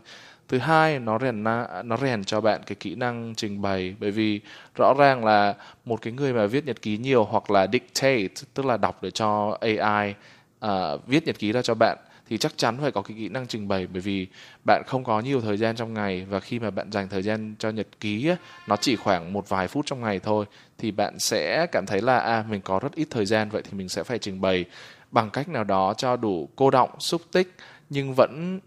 Thứ 0.49 0.59
hai 0.59 0.99
nó 0.99 1.19
rèn 1.19 1.45
nó 1.85 1.97
rèn 2.01 2.25
cho 2.25 2.41
bạn 2.41 2.61
cái 2.67 2.77
kỹ 2.81 2.95
năng 2.95 3.35
trình 3.37 3.63
bày 3.63 3.95
bởi 4.01 4.11
vì 4.11 4.41
rõ 4.75 4.95
ràng 4.99 5.25
là 5.25 5.55
một 5.85 6.03
cái 6.03 6.13
người 6.13 6.33
mà 6.33 6.47
viết 6.47 6.67
nhật 6.67 6.83
ký 6.83 6.99
nhiều 6.99 7.25
hoặc 7.25 7.51
là 7.51 7.67
dictate 7.73 8.29
tức 8.55 8.67
là 8.67 8.77
đọc 8.77 9.03
để 9.03 9.11
cho 9.11 9.59
AI 9.61 10.11
uh, 10.11 10.17
à, 10.61 10.97
viết 11.07 11.27
nhật 11.27 11.39
ký 11.39 11.53
ra 11.53 11.63
cho 11.63 11.75
bạn 11.75 11.99
thì 12.29 12.39
chắc 12.39 12.59
chắn 12.59 12.79
phải 12.81 12.91
có 12.91 13.03
cái 13.03 13.17
kỹ 13.17 13.29
năng 13.29 13.47
trình 13.47 13.69
bày 13.69 13.87
bởi 13.87 14.01
vì 14.01 14.27
bạn 14.67 14.83
không 14.87 15.05
có 15.05 15.21
nhiều 15.21 15.41
thời 15.41 15.57
gian 15.57 15.77
trong 15.77 15.95
ngày 15.95 16.27
và 16.31 16.41
khi 16.41 16.59
mà 16.59 16.71
bạn 16.71 16.93
dành 16.93 17.09
thời 17.09 17.23
gian 17.23 17.55
cho 17.59 17.71
nhật 17.71 17.87
ký 18.01 18.31
nó 18.69 18.77
chỉ 18.77 18.97
khoảng 18.97 19.33
một 19.33 19.49
vài 19.49 19.69
phút 19.69 19.87
trong 19.87 20.01
ngày 20.01 20.19
thôi 20.19 20.47
thì 20.79 20.91
bạn 20.91 21.19
sẽ 21.19 21.67
cảm 21.73 21.87
thấy 21.87 22.01
là 22.01 22.19
à 22.19 22.45
mình 22.51 22.61
có 22.61 22.79
rất 22.79 22.95
ít 22.95 23.09
thời 23.11 23.27
gian 23.27 23.49
vậy 23.51 23.63
thì 23.63 23.79
mình 23.79 23.89
sẽ 23.89 24.03
phải 24.03 24.19
trình 24.19 24.41
bày 24.41 24.65
bằng 25.11 25.31
cách 25.31 25.49
nào 25.49 25.65
đó 25.65 25.95
cho 25.95 26.17
đủ 26.17 26.49
cô 26.57 26.71
động 26.71 26.91
xúc 27.01 27.23
tích 27.33 27.55
nhưng 27.91 28.15
vẫn 28.15 28.61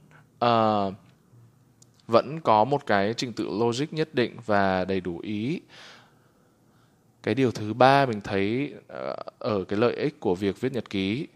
uh, 0.45 0.94
vẫn 2.07 2.39
có 2.39 2.63
một 2.63 2.86
cái 2.86 3.13
trình 3.13 3.33
tự 3.33 3.50
logic 3.50 3.94
nhất 3.94 4.15
định 4.15 4.36
và 4.45 4.86
đầy 4.86 5.01
đủ 5.01 5.19
ý. 5.19 5.62
Cái 7.24 7.36
điều 7.36 7.51
thứ 7.51 7.74
ba 7.74 8.06
mình 8.06 8.21
thấy 8.21 8.74
uh, 8.80 9.39
ở 9.39 9.63
cái 9.68 9.80
lợi 9.80 9.95
ích 9.95 10.19
của 10.19 10.36
việc 10.36 10.62
viết 10.62 10.71
nhật 10.71 10.89
ký 10.89 11.27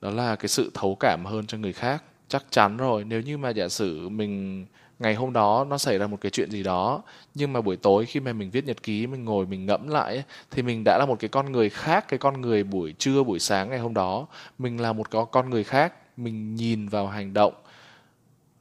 đó 0.00 0.10
là 0.10 0.36
cái 0.36 0.48
sự 0.48 0.70
thấu 0.74 0.96
cảm 1.00 1.24
hơn 1.24 1.46
cho 1.46 1.58
người 1.58 1.72
khác. 1.72 2.02
Chắc 2.28 2.44
chắn 2.50 2.76
rồi, 2.76 3.04
nếu 3.04 3.20
như 3.20 3.38
mà 3.38 3.50
giả 3.50 3.68
sử 3.68 4.08
mình, 4.08 4.66
ngày 4.98 5.14
hôm 5.14 5.32
đó 5.32 5.66
nó 5.68 5.78
xảy 5.78 5.98
ra 5.98 6.06
một 6.06 6.18
cái 6.20 6.30
chuyện 6.30 6.50
gì 6.50 6.62
đó, 6.62 7.02
nhưng 7.34 7.52
mà 7.52 7.60
buổi 7.60 7.76
tối 7.76 8.06
khi 8.06 8.20
mà 8.20 8.32
mình 8.32 8.50
viết 8.50 8.64
nhật 8.64 8.82
ký, 8.82 9.06
mình 9.06 9.24
ngồi, 9.24 9.46
mình 9.46 9.66
ngẫm 9.66 9.88
lại 9.88 10.24
thì 10.50 10.62
mình 10.62 10.82
đã 10.84 10.98
là 10.98 11.06
một 11.06 11.18
cái 11.20 11.28
con 11.28 11.52
người 11.52 11.70
khác, 11.70 12.04
cái 12.08 12.18
con 12.18 12.40
người 12.40 12.64
buổi 12.64 12.94
trưa, 12.98 13.22
buổi 13.22 13.38
sáng 13.38 13.70
ngày 13.70 13.78
hôm 13.78 13.94
đó. 13.94 14.26
Mình 14.58 14.80
là 14.80 14.92
một 14.92 15.10
con 15.30 15.50
người 15.50 15.64
khác, 15.64 15.94
mình 16.16 16.54
nhìn 16.54 16.88
vào 16.88 17.06
hành 17.06 17.34
động 17.34 17.54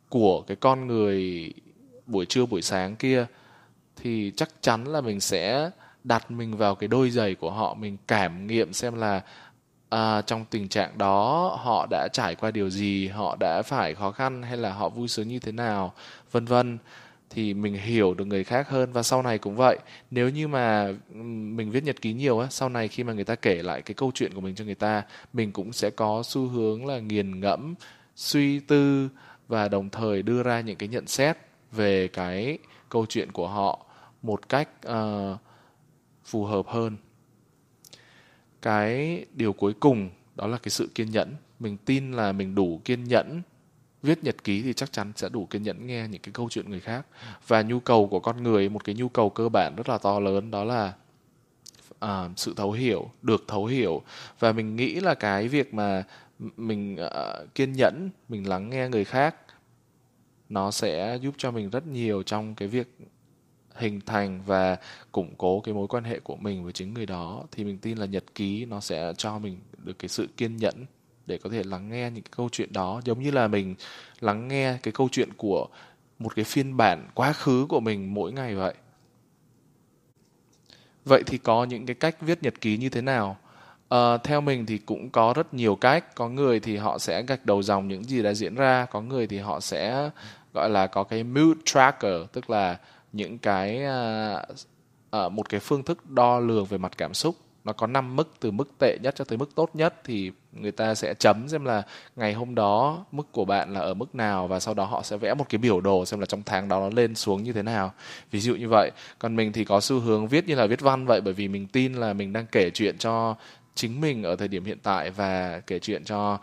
của 0.10 0.42
cái 0.42 0.58
con 0.60 0.88
người 0.88 1.52
buổi 2.06 2.26
trưa, 2.26 2.46
buổi 2.46 2.62
sáng 2.62 2.96
kia, 2.96 3.26
thì 3.96 4.32
chắc 4.36 4.50
chắn 4.62 4.84
là 4.84 5.02
mình 5.02 5.20
sẽ 5.20 5.70
đặt 6.04 6.32
mình 6.32 6.58
vào 6.58 6.76
cái 6.76 6.88
đôi 6.88 7.10
giày 7.10 7.36
của 7.36 7.52
họ, 7.52 7.74
mình 7.74 7.98
cảm 8.08 8.48
nghiệm 8.48 8.74
xem 8.74 8.96
là 8.96 9.22
à, 9.90 10.22
trong 10.22 10.46
tình 10.50 10.68
trạng 10.68 10.98
đó 10.98 11.48
họ 11.64 11.88
đã 11.90 12.08
trải 12.14 12.36
qua 12.36 12.52
điều 12.52 12.70
gì? 12.70 13.08
Họ 13.08 13.36
đã 13.40 13.62
phải 13.62 13.96
khó 13.96 14.12
khăn 14.12 14.44
hay 14.44 14.58
là 14.58 14.74
họ 14.74 14.90
vui 14.90 15.08
sướng 15.08 15.28
như 15.28 15.40
thế 15.40 15.52
nào? 15.52 15.94
Vân 16.32 16.46
vân. 16.46 16.78
Thì 17.30 17.54
mình 17.54 17.74
hiểu 17.74 18.14
được 18.14 18.26
người 18.26 18.44
khác 18.44 18.70
hơn 18.70 18.92
và 18.94 19.04
sau 19.04 19.22
này 19.22 19.38
cũng 19.38 19.56
vậy. 19.56 19.80
Nếu 20.12 20.30
như 20.30 20.48
mà 20.48 20.94
mình 21.56 21.72
viết 21.72 21.84
nhật 21.84 22.02
ký 22.02 22.14
nhiều 22.14 22.40
á 22.40 22.48
sau 22.50 22.70
này 22.70 22.88
khi 22.88 23.04
mà 23.04 23.14
người 23.14 23.24
ta 23.24 23.36
kể 23.36 23.64
lại 23.64 23.82
cái 23.82 23.94
câu 23.94 24.12
chuyện 24.16 24.34
của 24.34 24.42
mình 24.42 24.56
cho 24.56 24.66
người 24.66 24.76
ta 24.76 25.04
mình 25.34 25.52
cũng 25.52 25.74
sẽ 25.74 25.90
có 25.90 26.24
xu 26.26 26.48
hướng 26.48 26.86
là 26.86 27.00
nghiền 27.00 27.40
ngẫm 27.40 27.76
suy 28.16 28.60
tư 28.60 29.10
và 29.48 29.68
đồng 29.68 29.90
thời 29.90 30.22
đưa 30.24 30.44
ra 30.44 30.62
những 30.62 30.76
cái 30.76 30.90
nhận 30.90 31.08
xét 31.08 31.38
về 31.72 32.08
cái 32.08 32.58
câu 32.90 33.06
chuyện 33.10 33.32
của 33.32 33.48
họ 33.48 33.86
một 34.22 34.50
cách 34.50 34.70
uh, 34.88 35.38
phù 36.26 36.46
hợp 36.46 36.68
hơn 36.68 36.98
cái 38.62 39.26
điều 39.34 39.54
cuối 39.54 39.74
cùng 39.80 40.10
đó 40.36 40.48
là 40.48 40.58
cái 40.58 40.70
sự 40.70 40.90
kiên 40.96 41.12
nhẫn. 41.12 41.36
Mình 41.60 41.78
tin 41.86 42.12
là 42.12 42.32
mình 42.32 42.56
đủ 42.56 42.82
kiên 42.86 43.04
nhẫn. 43.04 43.42
Viết 44.04 44.24
nhật 44.24 44.44
ký 44.44 44.62
thì 44.62 44.74
chắc 44.74 44.92
chắn 44.92 45.12
sẽ 45.16 45.30
đủ 45.30 45.46
kiên 45.46 45.64
nhẫn 45.64 45.88
nghe 45.88 46.08
những 46.08 46.22
cái 46.22 46.34
câu 46.34 46.50
chuyện 46.50 46.70
người 46.70 46.80
khác. 46.80 47.06
Và 47.48 47.62
nhu 47.62 47.80
cầu 47.80 48.08
của 48.08 48.20
con 48.20 48.44
người 48.44 48.70
một 48.70 48.84
cái 48.84 48.96
nhu 48.96 49.10
cầu 49.10 49.30
cơ 49.30 49.50
bản 49.50 49.76
rất 49.76 49.90
là 49.90 49.98
to 49.98 50.20
lớn 50.20 50.52
đó 50.52 50.64
là 50.64 50.94
uh, 52.06 52.32
sự 52.36 52.54
thấu 52.58 52.72
hiểu 52.72 53.12
được 53.22 53.44
thấu 53.48 53.66
hiểu. 53.66 54.02
Và 54.40 54.52
mình 54.52 54.76
nghĩ 54.76 55.00
là 55.00 55.16
cái 55.16 55.48
việc 55.48 55.74
mà 55.74 56.04
mình 56.58 56.98
uh, 57.06 57.56
kiên 57.56 57.74
nhẫn 57.74 58.10
mình 58.30 58.50
lắng 58.50 58.70
nghe 58.70 58.90
người 58.90 59.06
khác 59.06 59.36
nó 60.50 60.72
sẽ 60.72 61.18
giúp 61.22 61.36
cho 61.38 61.52
mình 61.52 61.70
rất 61.70 61.88
nhiều 61.88 62.24
trong 62.24 62.56
cái 62.56 62.68
việc 62.68 62.98
hình 63.80 64.02
thành 64.06 64.42
và 64.46 64.78
củng 65.12 65.36
cố 65.38 65.60
cái 65.60 65.74
mối 65.74 65.88
quan 65.88 66.04
hệ 66.04 66.20
của 66.20 66.36
mình 66.36 66.64
với 66.64 66.74
chính 66.74 66.94
người 66.94 67.06
đó 67.06 67.44
thì 67.52 67.64
mình 67.64 67.78
tin 67.78 67.98
là 67.98 68.06
nhật 68.06 68.24
ký 68.36 68.66
nó 68.66 68.80
sẽ 68.80 69.14
cho 69.18 69.40
mình 69.40 69.60
được 69.78 70.00
cái 70.00 70.10
sự 70.10 70.28
kiên 70.38 70.58
nhẫn 70.58 70.86
để 71.26 71.38
có 71.38 71.50
thể 71.50 71.64
lắng 71.64 71.90
nghe 71.90 72.12
những 72.12 72.24
cái 72.24 72.32
câu 72.36 72.50
chuyện 72.52 72.74
đó. 72.74 73.02
Giống 73.06 73.24
như 73.24 73.32
là 73.32 73.48
mình 73.48 73.76
lắng 74.20 74.48
nghe 74.48 74.78
cái 74.84 74.92
câu 74.92 75.10
chuyện 75.12 75.30
của 75.38 75.68
một 76.20 76.36
cái 76.36 76.46
phiên 76.46 76.78
bản 76.78 77.08
quá 77.14 77.34
khứ 77.34 77.66
của 77.70 77.80
mình 77.80 78.14
mỗi 78.14 78.32
ngày 78.32 78.56
vậy. 78.56 78.74
Vậy 81.06 81.24
thì 81.26 81.38
có 81.38 81.64
những 81.64 81.86
cái 81.86 81.96
cách 81.96 82.22
viết 82.22 82.44
nhật 82.44 82.62
ký 82.62 82.78
như 82.78 82.90
thế 82.90 83.02
nào? 83.02 83.38
À, 83.90 84.18
theo 84.18 84.42
mình 84.42 84.66
thì 84.66 84.78
cũng 84.78 85.10
có 85.10 85.34
rất 85.36 85.54
nhiều 85.54 85.76
cách. 85.76 86.16
Có 86.16 86.30
người 86.30 86.60
thì 86.60 86.78
họ 86.78 86.98
sẽ 86.98 87.24
gạch 87.24 87.46
đầu 87.46 87.64
dòng 87.64 87.88
những 87.88 88.04
gì 88.04 88.22
đã 88.22 88.34
diễn 88.34 88.56
ra 88.56 88.86
có 88.92 89.02
người 89.02 89.28
thì 89.28 89.38
họ 89.38 89.60
sẽ 89.60 90.10
gọi 90.54 90.70
là 90.70 90.88
có 90.88 91.04
cái 91.04 91.24
mood 91.24 91.58
tracker 91.66 92.22
tức 92.34 92.50
là 92.50 92.78
những 93.14 93.38
cái 93.38 93.82
uh, 93.86 94.58
uh, 95.26 95.32
một 95.32 95.50
cái 95.50 95.60
phương 95.60 95.84
thức 95.84 96.10
đo 96.10 96.40
lường 96.40 96.66
về 96.66 96.78
mặt 96.78 96.92
cảm 96.98 97.14
xúc. 97.14 97.36
Nó 97.64 97.74
có 97.74 97.88
5 97.88 98.16
mức 98.16 98.34
từ 98.40 98.52
mức 98.52 98.70
tệ 98.80 98.98
nhất 99.02 99.16
cho 99.16 99.26
tới 99.26 99.38
mức 99.38 99.56
tốt 99.56 99.70
nhất 99.74 99.96
thì 100.04 100.32
người 100.52 100.72
ta 100.72 100.96
sẽ 100.96 101.14
chấm 101.14 101.48
xem 101.48 101.66
là 101.66 101.84
ngày 102.16 102.34
hôm 102.34 102.56
đó 102.56 103.06
mức 103.12 103.32
của 103.32 103.46
bạn 103.46 103.74
là 103.74 103.80
ở 103.80 103.94
mức 103.94 104.16
nào 104.16 104.48
và 104.48 104.60
sau 104.60 104.74
đó 104.74 104.86
họ 104.86 105.02
sẽ 105.04 105.18
vẽ 105.18 105.34
một 105.34 105.46
cái 105.50 105.60
biểu 105.60 105.82
đồ 105.82 106.06
xem 106.06 106.20
là 106.20 106.26
trong 106.26 106.44
tháng 106.46 106.68
đó 106.68 106.80
nó 106.80 106.90
lên 106.90 107.16
xuống 107.16 107.44
như 107.44 107.54
thế 107.54 107.64
nào. 107.64 107.94
Ví 108.32 108.40
dụ 108.40 108.56
như 108.56 108.68
vậy. 108.70 108.92
Còn 109.20 109.36
mình 109.36 109.52
thì 109.52 109.66
có 109.66 109.80
xu 109.80 110.00
hướng 110.00 110.28
viết 110.28 110.48
như 110.48 110.56
là 110.56 110.66
viết 110.66 110.82
văn 110.82 111.06
vậy 111.06 111.22
bởi 111.22 111.34
vì 111.34 111.48
mình 111.48 111.68
tin 111.68 111.94
là 111.94 112.14
mình 112.14 112.34
đang 112.34 112.46
kể 112.52 112.70
chuyện 112.74 112.98
cho 112.98 113.36
chính 113.76 114.02
mình 114.02 114.24
ở 114.24 114.36
thời 114.36 114.48
điểm 114.48 114.66
hiện 114.66 114.78
tại 114.84 115.10
và 115.10 115.62
kể 115.68 115.80
chuyện 115.80 116.04
cho 116.04 116.38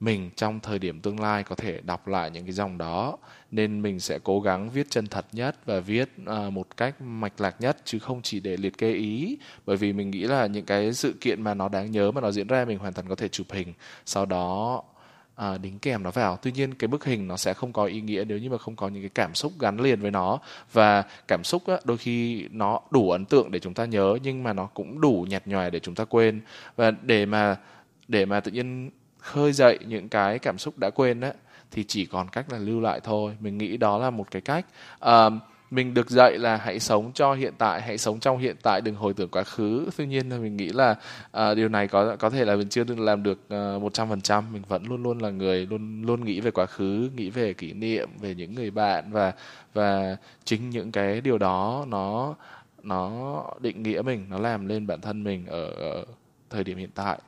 mình 0.00 0.30
trong 0.36 0.60
thời 0.60 0.78
điểm 0.78 1.00
tương 1.00 1.20
lai 1.20 1.42
có 1.42 1.56
thể 1.56 1.80
đọc 1.80 2.08
lại 2.08 2.30
những 2.30 2.44
cái 2.44 2.52
dòng 2.52 2.78
đó 2.78 3.18
nên 3.50 3.82
mình 3.82 4.00
sẽ 4.00 4.18
cố 4.24 4.40
gắng 4.40 4.70
viết 4.70 4.86
chân 4.90 5.06
thật 5.06 5.26
nhất 5.32 5.56
và 5.66 5.80
viết 5.80 6.08
uh, 6.22 6.52
một 6.52 6.76
cách 6.76 7.02
mạch 7.02 7.40
lạc 7.40 7.60
nhất 7.60 7.76
chứ 7.84 7.98
không 7.98 8.22
chỉ 8.22 8.40
để 8.40 8.56
liệt 8.56 8.78
kê 8.78 8.92
ý. 8.92 9.38
Bởi 9.66 9.76
vì 9.76 9.92
mình 9.92 10.10
nghĩ 10.10 10.22
là 10.22 10.46
những 10.46 10.64
cái 10.64 10.92
sự 10.92 11.14
kiện 11.20 11.42
mà 11.42 11.54
nó 11.54 11.68
đáng 11.68 11.90
nhớ 11.90 12.10
mà 12.10 12.20
nó 12.20 12.30
diễn 12.30 12.46
ra 12.46 12.64
mình 12.64 12.78
hoàn 12.78 12.92
toàn 12.92 13.08
có 13.08 13.14
thể 13.14 13.28
chụp 13.28 13.46
hình 13.50 13.72
sau 14.06 14.26
đó 14.26 14.82
à, 15.34 15.58
đính 15.58 15.78
kèm 15.78 16.02
nó 16.02 16.10
vào. 16.10 16.38
Tuy 16.42 16.52
nhiên 16.52 16.74
cái 16.74 16.88
bức 16.88 17.04
hình 17.04 17.28
nó 17.28 17.36
sẽ 17.36 17.54
không 17.54 17.72
có 17.72 17.84
ý 17.84 18.00
nghĩa 18.00 18.24
nếu 18.24 18.38
như 18.38 18.50
mà 18.50 18.58
không 18.58 18.76
có 18.76 18.88
những 18.88 19.02
cái 19.02 19.10
cảm 19.14 19.34
xúc 19.34 19.52
gắn 19.60 19.80
liền 19.80 20.00
với 20.00 20.10
nó. 20.10 20.38
Và 20.72 21.04
cảm 21.28 21.44
xúc 21.44 21.66
á, 21.66 21.76
đôi 21.84 21.96
khi 21.96 22.48
nó 22.50 22.80
đủ 22.90 23.10
ấn 23.10 23.24
tượng 23.24 23.50
để 23.50 23.58
chúng 23.58 23.74
ta 23.74 23.84
nhớ 23.84 24.18
nhưng 24.22 24.42
mà 24.42 24.52
nó 24.52 24.66
cũng 24.66 25.00
đủ 25.00 25.26
nhạt 25.28 25.46
nhòa 25.46 25.70
để 25.70 25.80
chúng 25.80 25.94
ta 25.94 26.04
quên. 26.04 26.40
Và 26.76 26.90
để 26.90 27.26
mà 27.26 27.56
để 28.08 28.26
mà 28.26 28.40
tự 28.40 28.50
nhiên 28.50 28.90
khơi 29.18 29.52
dậy 29.52 29.78
những 29.86 30.08
cái 30.08 30.38
cảm 30.38 30.58
xúc 30.58 30.78
đã 30.78 30.90
quên 30.90 31.20
đó 31.20 31.30
thì 31.70 31.84
chỉ 31.84 32.06
còn 32.06 32.28
cách 32.28 32.52
là 32.52 32.58
lưu 32.58 32.80
lại 32.80 33.00
thôi. 33.04 33.36
Mình 33.40 33.58
nghĩ 33.58 33.76
đó 33.76 33.98
là 33.98 34.10
một 34.10 34.30
cái 34.30 34.42
cách. 34.42 34.66
À, 35.00 35.30
mình 35.70 35.94
được 35.94 36.10
dạy 36.10 36.38
là 36.38 36.56
hãy 36.56 36.80
sống 36.80 37.10
cho 37.14 37.34
hiện 37.34 37.54
tại 37.58 37.82
hãy 37.82 37.98
sống 37.98 38.20
trong 38.20 38.38
hiện 38.38 38.56
tại 38.62 38.80
đừng 38.80 38.94
hồi 38.94 39.14
tưởng 39.14 39.28
quá 39.28 39.44
khứ. 39.44 39.88
Tuy 39.96 40.06
nhiên 40.06 40.28
là 40.28 40.36
mình 40.36 40.56
nghĩ 40.56 40.68
là 40.68 40.94
à, 41.32 41.54
điều 41.54 41.68
này 41.68 41.88
có 41.88 42.16
có 42.16 42.30
thể 42.30 42.44
là 42.44 42.56
mình 42.56 42.68
chưa 42.68 42.84
được 42.84 42.98
làm 42.98 43.22
được 43.22 43.40
ờ, 43.48 43.78
một 43.82 43.94
trăm 43.94 44.08
phần 44.08 44.20
trăm. 44.20 44.52
Mình 44.52 44.62
vẫn 44.68 44.84
luôn 44.84 45.02
luôn 45.02 45.18
là 45.18 45.30
người 45.30 45.66
luôn 45.66 46.02
luôn 46.02 46.24
nghĩ 46.24 46.40
về 46.40 46.50
quá 46.50 46.66
khứ 46.66 47.10
nghĩ 47.16 47.30
về 47.30 47.52
kỷ 47.52 47.72
niệm 47.72 48.08
về 48.20 48.34
những 48.34 48.54
người 48.54 48.70
bạn 48.70 49.12
và 49.12 49.32
và 49.74 50.16
chính 50.44 50.70
những 50.70 50.92
cái 50.92 51.20
điều 51.20 51.38
đó 51.38 51.84
nó 51.88 52.34
nó 52.82 53.44
định 53.60 53.82
nghĩa 53.82 54.02
mình 54.02 54.26
nó 54.30 54.38
làm 54.38 54.66
lên 54.66 54.86
bản 54.86 55.00
thân 55.00 55.24
mình 55.24 55.46
ở, 55.46 55.66
ở 55.66 56.04
thời 56.50 56.64
điểm 56.64 56.78
hiện 56.78 56.90
tại. 56.94 57.18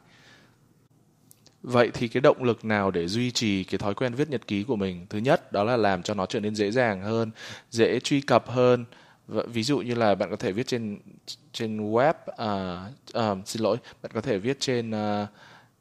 Vậy 1.63 1.91
thì 1.95 2.09
cái 2.09 2.21
động 2.21 2.45
lực 2.45 2.65
nào 2.65 2.91
để 2.91 3.09
duy 3.09 3.31
trì 3.31 3.65
cái 3.65 3.79
thói 3.79 3.95
quen 3.95 4.15
viết 4.15 4.31
nhật 4.31 4.47
ký 4.47 4.63
của 4.65 4.77
mình? 4.77 5.07
Thứ 5.11 5.19
nhất 5.19 5.53
đó 5.53 5.65
là 5.65 5.77
làm 5.77 6.03
cho 6.03 6.15
nó 6.15 6.27
trở 6.27 6.41
nên 6.41 6.55
dễ 6.55 6.71
dàng 6.71 7.03
hơn, 7.03 7.31
dễ 7.71 8.01
truy 8.01 8.21
cập 8.21 8.49
hơn. 8.49 8.85
Ví 9.29 9.63
dụ 9.63 9.79
như 9.79 9.95
là 9.95 10.15
bạn 10.15 10.31
có 10.31 10.37
thể 10.37 10.53
viết 10.53 10.67
trên 10.67 10.99
trên 11.53 11.93
web, 11.93 12.15
à, 12.37 12.85
à, 13.13 13.35
xin 13.47 13.63
lỗi, 13.63 13.77
bạn 14.03 14.13
có 14.15 14.21
thể 14.21 14.39
viết 14.39 14.61
trên 14.61 14.91
à, 14.91 15.27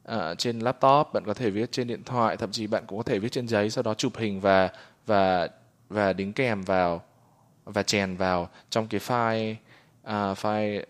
à, 0.04 0.34
trên 0.34 0.58
laptop, 0.58 1.12
bạn 1.12 1.22
có 1.26 1.34
thể 1.34 1.50
viết 1.50 1.72
trên 1.72 1.86
điện 1.86 2.04
thoại, 2.04 2.36
thậm 2.36 2.52
chí 2.52 2.66
bạn 2.66 2.84
cũng 2.86 2.98
có 2.98 3.02
thể 3.02 3.18
viết 3.18 3.32
trên 3.32 3.48
giấy, 3.48 3.70
sau 3.70 3.82
đó 3.82 3.94
chụp 3.94 4.16
hình 4.16 4.40
và 4.40 4.68
và 5.06 5.48
và 5.88 6.12
đính 6.12 6.32
kèm 6.32 6.62
vào 6.62 7.02
và 7.64 7.82
chèn 7.82 8.16
vào 8.16 8.48
trong 8.70 8.86
cái 8.86 9.00
file 9.00 9.54
uh, 10.02 10.38
file 10.38 10.82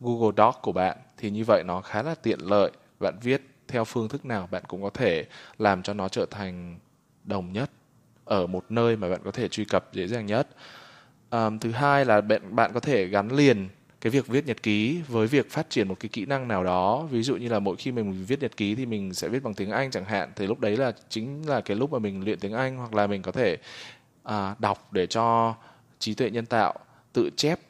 Google 0.00 0.32
Doc 0.36 0.58
của 0.62 0.72
bạn 0.72 0.96
thì 1.16 1.30
như 1.30 1.44
vậy 1.46 1.62
nó 1.66 1.80
khá 1.80 2.02
là 2.02 2.14
tiện 2.14 2.38
lợi 2.40 2.70
bạn 3.00 3.14
viết 3.22 3.42
theo 3.68 3.84
phương 3.84 4.08
thức 4.08 4.24
nào 4.24 4.48
bạn 4.50 4.62
cũng 4.68 4.82
có 4.82 4.90
thể 4.90 5.26
làm 5.58 5.82
cho 5.82 5.94
nó 5.94 6.08
trở 6.08 6.26
thành 6.30 6.78
đồng 7.24 7.52
nhất 7.52 7.70
ở 8.24 8.46
một 8.46 8.64
nơi 8.68 8.96
mà 8.96 9.08
bạn 9.08 9.20
có 9.24 9.30
thể 9.30 9.48
truy 9.48 9.64
cập 9.64 9.92
dễ 9.92 10.06
dàng 10.06 10.26
nhất. 10.26 10.48
Um, 11.30 11.58
thứ 11.58 11.70
hai 11.70 12.04
là 12.04 12.20
bạn 12.20 12.56
bạn 12.56 12.70
có 12.74 12.80
thể 12.80 13.06
gắn 13.06 13.32
liền 13.32 13.68
cái 14.00 14.10
việc 14.10 14.26
viết 14.26 14.46
nhật 14.46 14.62
ký 14.62 15.02
với 15.08 15.26
việc 15.26 15.50
phát 15.50 15.70
triển 15.70 15.88
một 15.88 15.96
cái 16.00 16.08
kỹ 16.08 16.26
năng 16.26 16.48
nào 16.48 16.64
đó. 16.64 17.08
Ví 17.10 17.22
dụ 17.22 17.36
như 17.36 17.48
là 17.48 17.58
mỗi 17.58 17.76
khi 17.76 17.92
mình 17.92 18.24
viết 18.24 18.40
nhật 18.40 18.56
ký 18.56 18.74
thì 18.74 18.86
mình 18.86 19.14
sẽ 19.14 19.28
viết 19.28 19.42
bằng 19.42 19.54
tiếng 19.54 19.70
anh 19.70 19.90
chẳng 19.90 20.04
hạn 20.04 20.32
thì 20.36 20.46
lúc 20.46 20.60
đấy 20.60 20.76
là 20.76 20.92
chính 21.08 21.48
là 21.48 21.60
cái 21.60 21.76
lúc 21.76 21.92
mà 21.92 21.98
mình 21.98 22.24
luyện 22.24 22.38
tiếng 22.38 22.52
anh 22.52 22.76
hoặc 22.76 22.94
là 22.94 23.06
mình 23.06 23.22
có 23.22 23.32
thể 23.32 23.56
à, 24.22 24.54
đọc 24.58 24.92
để 24.92 25.06
cho 25.06 25.54
trí 25.98 26.14
tuệ 26.14 26.30
nhân 26.30 26.46
tạo 26.46 26.74
tự 27.12 27.30
chép 27.36 27.60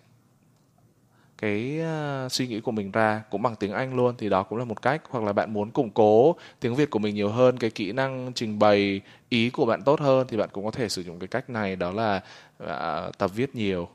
cái 1.41 1.81
uh, 1.81 2.33
suy 2.33 2.47
nghĩ 2.47 2.61
của 2.61 2.73
mình 2.73 2.91
ra 2.91 3.23
cũng 3.31 3.43
bằng 3.43 3.57
tiếng 3.57 3.73
Anh 3.73 3.97
luôn 3.97 4.15
thì 4.19 4.29
đó 4.29 4.43
cũng 4.43 4.59
là 4.59 4.65
một 4.65 4.83
cách. 4.83 5.03
Hoặc 5.11 5.25
là 5.25 5.33
bạn 5.33 5.53
muốn 5.53 5.71
củng 5.71 5.91
cố 5.91 6.37
tiếng 6.61 6.75
Việt 6.75 6.91
của 6.91 6.99
mình 6.99 7.15
nhiều 7.15 7.29
hơn 7.29 7.59
cái 7.59 7.71
kỹ 7.71 7.93
năng 7.93 8.33
trình 8.35 8.59
bày 8.59 9.01
ý 9.29 9.51
của 9.51 9.67
bạn 9.67 9.83
tốt 9.83 10.01
hơn 10.01 10.27
thì 10.29 10.37
bạn 10.37 10.49
cũng 10.53 10.65
có 10.65 10.71
thể 10.71 10.89
sử 10.89 11.03
dụng 11.03 11.19
cái 11.19 11.29
cách 11.29 11.51
này 11.51 11.77
đó 11.77 11.91
là 11.91 12.21
uh, 12.63 13.19
tập 13.19 13.31
viết 13.35 13.55
nhiều. 13.55 13.89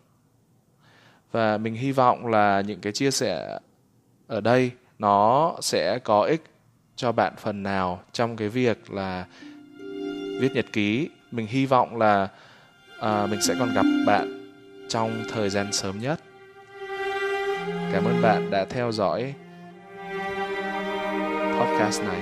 Và 1.31 1.57
mình 1.57 1.75
hy 1.75 1.91
vọng 1.91 2.27
là 2.27 2.61
những 2.61 2.79
cái 2.79 2.93
chia 2.93 3.11
sẻ 3.11 3.59
ở 4.27 4.41
đây 4.41 4.71
nó 4.99 5.55
sẽ 5.61 5.99
có 5.99 6.21
ích 6.21 6.43
cho 6.95 7.11
bạn 7.11 7.33
phần 7.37 7.63
nào 7.63 8.01
trong 8.11 8.35
cái 8.35 8.49
việc 8.49 8.91
là 8.91 9.25
viết 10.39 10.49
nhật 10.55 10.65
ký. 10.73 11.09
Mình 11.31 11.47
hy 11.47 11.65
vọng 11.65 11.97
là 11.97 12.27
uh, 12.99 13.29
mình 13.29 13.41
sẽ 13.41 13.55
còn 13.59 13.73
gặp 13.73 13.85
bạn 14.07 14.51
trong 14.89 15.23
thời 15.33 15.49
gian 15.49 15.73
sớm 15.73 15.99
nhất. 15.99 16.19
Cảm 17.95 18.05
ơn 18.05 18.21
bạn 18.21 18.51
đã 18.51 18.65
theo 18.65 18.91
dõi 18.91 19.33
podcast 21.59 22.01
này. 22.03 22.21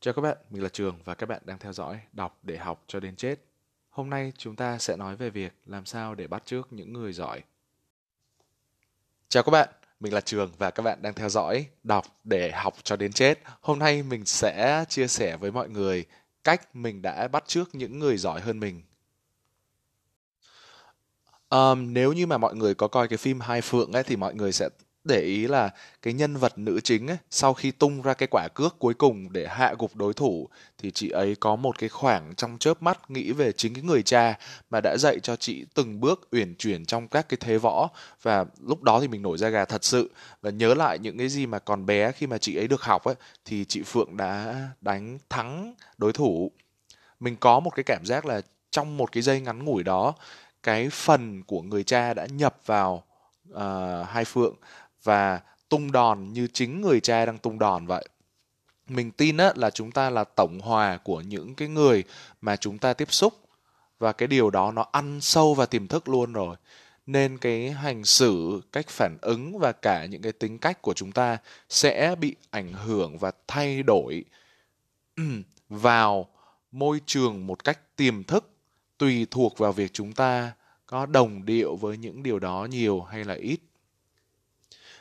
Chào 0.00 0.14
các 0.14 0.22
bạn, 0.22 0.36
mình 0.50 0.62
là 0.62 0.68
Trường 0.68 0.98
và 1.04 1.14
các 1.14 1.28
bạn 1.28 1.42
đang 1.44 1.58
theo 1.58 1.72
dõi 1.72 2.00
Đọc 2.12 2.38
để 2.42 2.56
học 2.56 2.84
cho 2.86 3.00
đến 3.00 3.16
chết. 3.16 3.36
Hôm 3.90 4.10
nay 4.10 4.32
chúng 4.38 4.56
ta 4.56 4.78
sẽ 4.78 4.96
nói 4.96 5.16
về 5.16 5.30
việc 5.30 5.52
làm 5.66 5.84
sao 5.84 6.14
để 6.14 6.26
bắt 6.26 6.42
chước 6.46 6.72
những 6.72 6.92
người 6.92 7.12
giỏi. 7.12 7.42
Chào 9.30 9.42
các 9.42 9.50
bạn, 9.50 9.68
mình 10.00 10.14
là 10.14 10.20
Trường 10.20 10.52
và 10.58 10.70
các 10.70 10.82
bạn 10.82 11.02
đang 11.02 11.14
theo 11.14 11.28
dõi 11.28 11.66
Đọc 11.82 12.06
để 12.24 12.50
học 12.50 12.74
cho 12.82 12.96
đến 12.96 13.12
chết. 13.12 13.38
Hôm 13.60 13.78
nay 13.78 14.02
mình 14.02 14.24
sẽ 14.24 14.84
chia 14.88 15.06
sẻ 15.06 15.36
với 15.36 15.52
mọi 15.52 15.68
người 15.68 16.04
cách 16.44 16.76
mình 16.76 17.02
đã 17.02 17.28
bắt 17.28 17.44
chước 17.46 17.74
những 17.74 17.98
người 17.98 18.16
giỏi 18.16 18.40
hơn 18.40 18.60
mình. 18.60 18.82
Um, 21.48 21.92
nếu 21.92 22.12
như 22.12 22.26
mà 22.26 22.38
mọi 22.38 22.54
người 22.54 22.74
có 22.74 22.88
coi 22.88 23.08
cái 23.08 23.16
phim 23.16 23.40
Hai 23.40 23.60
Phượng 23.60 23.92
ấy 23.92 24.02
thì 24.02 24.16
mọi 24.16 24.34
người 24.34 24.52
sẽ 24.52 24.68
để 25.04 25.20
ý 25.20 25.46
là 25.46 25.70
cái 26.02 26.12
nhân 26.14 26.36
vật 26.36 26.58
nữ 26.58 26.80
chính 26.84 27.06
ấy, 27.06 27.16
sau 27.30 27.54
khi 27.54 27.70
tung 27.70 28.02
ra 28.02 28.14
cái 28.14 28.28
quả 28.30 28.48
cước 28.54 28.78
cuối 28.78 28.94
cùng 28.94 29.32
để 29.32 29.46
hạ 29.48 29.74
gục 29.78 29.96
đối 29.96 30.14
thủ 30.14 30.48
thì 30.78 30.90
chị 30.90 31.10
ấy 31.10 31.36
có 31.40 31.56
một 31.56 31.78
cái 31.78 31.88
khoảng 31.88 32.34
trong 32.34 32.58
chớp 32.58 32.82
mắt 32.82 33.10
nghĩ 33.10 33.32
về 33.32 33.52
chính 33.52 33.74
cái 33.74 33.82
người 33.82 34.02
cha 34.02 34.38
mà 34.70 34.80
đã 34.80 34.96
dạy 34.98 35.20
cho 35.20 35.36
chị 35.36 35.64
từng 35.74 36.00
bước 36.00 36.28
uyển 36.32 36.54
chuyển 36.54 36.84
trong 36.84 37.08
các 37.08 37.28
cái 37.28 37.38
thế 37.40 37.58
võ. 37.58 37.90
Và 38.22 38.44
lúc 38.60 38.82
đó 38.82 39.00
thì 39.00 39.08
mình 39.08 39.22
nổi 39.22 39.38
da 39.38 39.48
gà 39.48 39.64
thật 39.64 39.84
sự. 39.84 40.10
Và 40.42 40.50
nhớ 40.50 40.74
lại 40.74 40.98
những 40.98 41.18
cái 41.18 41.28
gì 41.28 41.46
mà 41.46 41.58
còn 41.58 41.86
bé 41.86 42.12
khi 42.12 42.26
mà 42.26 42.38
chị 42.38 42.56
ấy 42.56 42.68
được 42.68 42.82
học 42.82 43.04
ấy 43.04 43.14
thì 43.44 43.64
chị 43.64 43.82
Phượng 43.82 44.16
đã 44.16 44.54
đánh 44.80 45.18
thắng 45.28 45.74
đối 45.98 46.12
thủ. 46.12 46.52
Mình 47.20 47.36
có 47.40 47.60
một 47.60 47.70
cái 47.70 47.84
cảm 47.84 48.06
giác 48.06 48.26
là 48.26 48.40
trong 48.70 48.96
một 48.96 49.12
cái 49.12 49.22
giây 49.22 49.40
ngắn 49.40 49.64
ngủi 49.64 49.82
đó 49.82 50.14
cái 50.62 50.88
phần 50.90 51.42
của 51.42 51.62
người 51.62 51.84
cha 51.84 52.14
đã 52.14 52.26
nhập 52.26 52.56
vào 52.66 53.04
uh, 53.54 54.08
hai 54.08 54.24
phượng 54.24 54.54
và 55.08 55.40
tung 55.68 55.92
đòn 55.92 56.32
như 56.32 56.46
chính 56.52 56.80
người 56.80 57.00
cha 57.00 57.26
đang 57.26 57.38
tung 57.38 57.58
đòn 57.58 57.86
vậy. 57.86 58.08
Mình 58.88 59.10
tin 59.10 59.36
á, 59.36 59.52
là 59.56 59.70
chúng 59.70 59.92
ta 59.92 60.10
là 60.10 60.24
tổng 60.24 60.60
hòa 60.60 60.98
của 61.04 61.20
những 61.20 61.54
cái 61.54 61.68
người 61.68 62.04
mà 62.40 62.56
chúng 62.56 62.78
ta 62.78 62.92
tiếp 62.92 63.12
xúc. 63.12 63.34
Và 63.98 64.12
cái 64.12 64.26
điều 64.26 64.50
đó 64.50 64.72
nó 64.72 64.86
ăn 64.92 65.20
sâu 65.20 65.54
vào 65.54 65.66
tiềm 65.66 65.86
thức 65.86 66.08
luôn 66.08 66.32
rồi. 66.32 66.56
Nên 67.06 67.38
cái 67.38 67.70
hành 67.70 68.04
xử 68.04 68.60
cách 68.72 68.88
phản 68.88 69.18
ứng 69.20 69.58
và 69.58 69.72
cả 69.72 70.04
những 70.04 70.22
cái 70.22 70.32
tính 70.32 70.58
cách 70.58 70.82
của 70.82 70.94
chúng 70.94 71.12
ta 71.12 71.38
sẽ 71.68 72.14
bị 72.20 72.36
ảnh 72.50 72.72
hưởng 72.72 73.18
và 73.18 73.32
thay 73.46 73.82
đổi 73.82 74.24
vào 75.68 76.28
môi 76.72 77.00
trường 77.06 77.46
một 77.46 77.64
cách 77.64 77.96
tiềm 77.96 78.24
thức 78.24 78.50
tùy 78.98 79.26
thuộc 79.30 79.58
vào 79.58 79.72
việc 79.72 79.90
chúng 79.92 80.12
ta 80.12 80.52
có 80.86 81.06
đồng 81.06 81.44
điệu 81.44 81.76
với 81.76 81.96
những 81.96 82.22
điều 82.22 82.38
đó 82.38 82.66
nhiều 82.70 83.00
hay 83.00 83.24
là 83.24 83.34
ít 83.34 83.60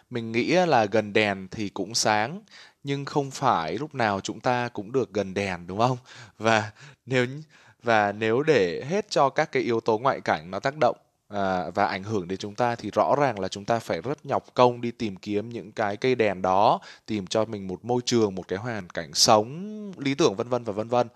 mình 0.09 0.31
nghĩ 0.31 0.51
là 0.53 0.85
gần 0.85 1.13
đèn 1.13 1.47
thì 1.51 1.69
cũng 1.69 1.95
sáng 1.95 2.41
nhưng 2.83 3.05
không 3.05 3.31
phải 3.31 3.77
lúc 3.77 3.95
nào 3.95 4.21
chúng 4.21 4.39
ta 4.39 4.69
cũng 4.73 4.91
được 4.91 5.13
gần 5.13 5.33
đèn 5.33 5.67
đúng 5.67 5.79
không? 5.79 5.97
Và 6.37 6.71
nếu 7.05 7.27
và 7.83 8.11
nếu 8.11 8.43
để 8.43 8.85
hết 8.89 9.09
cho 9.09 9.29
các 9.29 9.51
cái 9.51 9.63
yếu 9.63 9.79
tố 9.79 9.97
ngoại 9.97 10.21
cảnh 10.21 10.51
nó 10.51 10.59
tác 10.59 10.77
động 10.77 10.97
à, 11.27 11.69
và 11.69 11.85
ảnh 11.85 12.03
hưởng 12.03 12.27
đến 12.27 12.37
chúng 12.39 12.55
ta 12.55 12.75
thì 12.75 12.91
rõ 12.91 13.15
ràng 13.19 13.39
là 13.39 13.47
chúng 13.47 13.65
ta 13.65 13.79
phải 13.79 14.01
rất 14.01 14.25
nhọc 14.25 14.45
công 14.53 14.81
đi 14.81 14.91
tìm 14.91 15.15
kiếm 15.15 15.49
những 15.49 15.71
cái 15.71 15.97
cây 15.97 16.15
đèn 16.15 16.41
đó 16.41 16.79
tìm 17.05 17.27
cho 17.27 17.45
mình 17.45 17.67
một 17.67 17.85
môi 17.85 18.01
trường 18.05 18.35
một 18.35 18.47
cái 18.47 18.59
hoàn 18.59 18.89
cảnh 18.89 19.13
sống 19.13 19.91
lý 19.97 20.15
tưởng 20.15 20.35
vân 20.35 20.49
vân 20.49 20.63
và 20.63 20.73
vân 20.73 20.87
vân. 20.87 21.07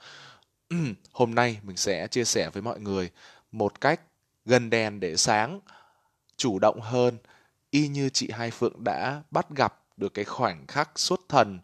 Hôm 1.13 1.35
nay 1.35 1.57
mình 1.63 1.77
sẽ 1.77 2.07
chia 2.07 2.23
sẻ 2.23 2.49
với 2.53 2.61
mọi 2.61 2.79
người 2.79 3.09
một 3.51 3.81
cách 3.81 4.01
gần 4.45 4.69
đèn 4.69 4.99
để 4.99 5.15
sáng 5.15 5.59
chủ 6.37 6.59
động 6.59 6.81
hơn 6.81 7.17
y 7.71 7.87
như 7.87 8.09
chị 8.09 8.29
Hai 8.33 8.51
Phượng 8.51 8.83
đã 8.83 9.21
bắt 9.31 9.47
gặp 9.49 9.79
được 9.97 10.13
cái 10.13 10.25
khoảnh 10.25 10.67
khắc 10.67 10.99
xuất 10.99 11.21
thần 11.29 11.59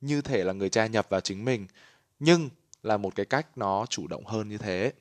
như 0.00 0.20
thể 0.20 0.44
là 0.44 0.52
người 0.52 0.70
cha 0.70 0.86
nhập 0.86 1.06
vào 1.10 1.20
chính 1.20 1.44
mình, 1.44 1.66
nhưng 2.18 2.48
là 2.82 2.96
một 2.96 3.14
cái 3.14 3.26
cách 3.26 3.58
nó 3.58 3.86
chủ 3.86 4.06
động 4.06 4.26
hơn 4.26 4.48
như 4.48 4.58
thế. 4.58 4.92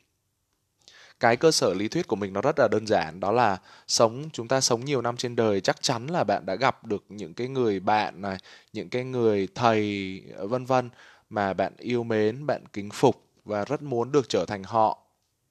Cái 1.20 1.38
cơ 1.38 1.52
sở 1.52 1.74
lý 1.74 1.88
thuyết 1.88 2.08
của 2.08 2.16
mình 2.16 2.34
nó 2.34 2.42
rất 2.42 2.60
là 2.60 2.68
đơn 2.72 2.88
giản, 2.88 3.20
đó 3.20 3.32
là 3.32 3.58
sống 3.88 4.30
chúng 4.34 4.48
ta 4.48 4.62
sống 4.62 4.86
nhiều 4.86 5.02
năm 5.02 5.18
trên 5.18 5.36
đời 5.36 5.62
chắc 5.62 5.82
chắn 5.82 6.08
là 6.08 6.24
bạn 6.24 6.46
đã 6.46 6.56
gặp 6.56 6.86
được 6.86 7.04
những 7.10 7.34
cái 7.34 7.48
người 7.48 7.80
bạn 7.80 8.22
này, 8.22 8.38
những 8.74 8.90
cái 8.90 9.04
người 9.04 9.48
thầy 9.56 10.22
vân 10.40 10.66
vân 10.66 10.90
mà 11.30 11.54
bạn 11.54 11.74
yêu 11.78 12.04
mến, 12.04 12.46
bạn 12.46 12.64
kính 12.74 12.90
phục 12.90 13.24
và 13.46 13.66
rất 13.66 13.82
muốn 13.82 14.12
được 14.12 14.30
trở 14.30 14.46
thành 14.46 14.64
họ. 14.64 15.00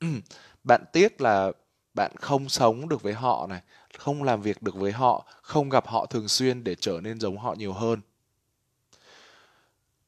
bạn 0.64 0.84
tiếc 0.92 1.20
là 1.20 1.52
bạn 1.94 2.12
không 2.16 2.48
sống 2.48 2.88
được 2.88 3.02
với 3.02 3.14
họ 3.14 3.46
này 3.46 3.60
không 3.98 4.22
làm 4.22 4.42
việc 4.42 4.62
được 4.62 4.74
với 4.74 4.92
họ 4.92 5.26
không 5.42 5.68
gặp 5.68 5.86
họ 5.86 6.06
thường 6.06 6.28
xuyên 6.28 6.64
để 6.64 6.74
trở 6.74 7.00
nên 7.02 7.20
giống 7.20 7.38
họ 7.38 7.54
nhiều 7.58 7.72
hơn. 7.72 8.00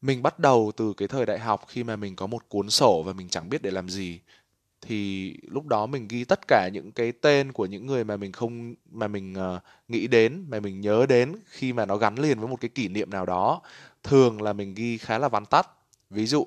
Mình 0.02 0.22
bắt 0.22 0.38
đầu 0.38 0.72
từ 0.76 0.92
cái 0.96 1.08
thời 1.08 1.26
đại 1.26 1.38
học 1.38 1.64
khi 1.68 1.84
mà 1.84 1.96
mình 1.96 2.16
có 2.16 2.26
một 2.26 2.48
cuốn 2.48 2.70
sổ 2.70 3.02
và 3.06 3.12
mình 3.12 3.28
chẳng 3.28 3.48
biết 3.48 3.62
để 3.62 3.70
làm 3.70 3.88
gì. 3.88 4.20
Thì 4.80 5.32
lúc 5.42 5.66
đó 5.66 5.86
mình 5.86 6.08
ghi 6.08 6.24
tất 6.24 6.40
cả 6.48 6.68
những 6.72 6.92
cái 6.92 7.12
tên 7.12 7.52
của 7.52 7.66
những 7.66 7.86
người 7.86 8.04
mà 8.04 8.16
mình 8.16 8.32
không 8.32 8.74
mà 8.90 9.08
mình 9.08 9.34
uh, 9.56 9.62
nghĩ 9.88 10.06
đến 10.06 10.44
mà 10.48 10.60
mình 10.60 10.80
nhớ 10.80 11.06
đến 11.08 11.34
khi 11.46 11.72
mà 11.72 11.86
nó 11.86 11.96
gắn 11.96 12.14
liền 12.14 12.38
với 12.38 12.48
một 12.48 12.60
cái 12.60 12.68
kỷ 12.68 12.88
niệm 12.88 13.10
nào 13.10 13.26
đó. 13.26 13.60
Thường 14.02 14.42
là 14.42 14.52
mình 14.52 14.74
ghi 14.74 14.98
khá 14.98 15.18
là 15.18 15.28
vắn 15.28 15.46
tắt. 15.46 15.68
Ví 16.10 16.26
dụ 16.26 16.46